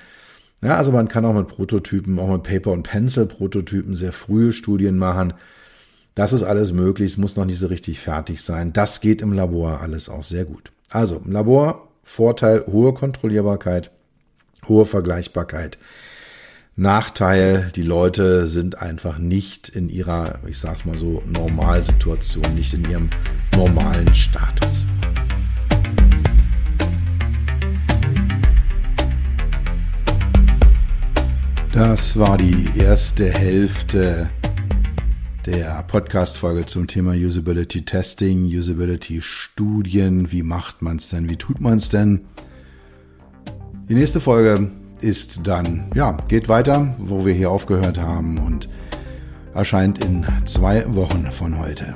Ja, 0.61 0.77
also 0.77 0.91
man 0.91 1.07
kann 1.07 1.25
auch 1.25 1.33
mit 1.33 1.47
Prototypen, 1.47 2.17
auch 2.19 2.31
mit 2.31 2.43
Paper- 2.43 2.71
und 2.71 2.83
Pencil-Prototypen 2.83 3.95
sehr 3.95 4.11
frühe 4.11 4.51
Studien 4.51 4.97
machen. 4.97 5.33
Das 6.15 6.33
ist 6.33 6.41
alles 6.41 6.73
möglich, 6.73 7.11
es 7.11 7.17
muss 7.17 7.35
noch 7.35 7.45
nicht 7.45 7.59
so 7.59 7.67
richtig 7.67 7.99
fertig 7.99 8.41
sein. 8.41 8.73
Das 8.73 9.01
geht 9.01 9.21
im 9.21 9.33
Labor 9.33 9.81
alles 9.81 10.09
auch 10.09 10.23
sehr 10.23 10.45
gut. 10.45 10.71
Also 10.89 11.21
im 11.23 11.31
Labor 11.31 11.87
Vorteil 12.01 12.65
hohe 12.65 12.93
Kontrollierbarkeit, 12.93 13.91
hohe 14.67 14.85
Vergleichbarkeit. 14.85 15.77
Nachteil, 16.75 17.71
die 17.75 17.81
Leute 17.81 18.47
sind 18.47 18.81
einfach 18.81 19.17
nicht 19.17 19.67
in 19.67 19.89
ihrer, 19.89 20.39
ich 20.47 20.57
sag's 20.57 20.85
mal 20.85 20.97
so, 20.97 21.21
Normalsituation, 21.25 22.55
nicht 22.55 22.73
in 22.73 22.89
ihrem 22.89 23.09
normalen 23.55 24.13
Status. 24.13 24.85
Das 31.77 32.17
war 32.17 32.39
die 32.39 32.71
erste 32.75 33.29
Hälfte 33.29 34.31
der 35.45 35.83
Podcast-Folge 35.83 36.65
zum 36.65 36.87
Thema 36.87 37.11
Usability 37.11 37.85
Testing, 37.85 38.45
Usability 38.45 39.21
Studien. 39.21 40.31
Wie 40.31 40.41
macht 40.41 40.81
man 40.81 40.95
es 40.95 41.09
denn? 41.09 41.29
Wie 41.29 41.35
tut 41.35 41.61
man 41.61 41.75
es 41.75 41.89
denn? 41.89 42.21
Die 43.87 43.93
nächste 43.93 44.19
Folge 44.19 44.71
ist 45.01 45.41
dann, 45.45 45.91
ja, 45.93 46.17
geht 46.27 46.49
weiter, 46.49 46.95
wo 46.97 47.27
wir 47.27 47.33
hier 47.35 47.51
aufgehört 47.51 47.99
haben 47.99 48.39
und 48.39 48.67
erscheint 49.53 50.03
in 50.03 50.25
zwei 50.45 50.83
Wochen 50.95 51.31
von 51.31 51.59
heute. 51.59 51.95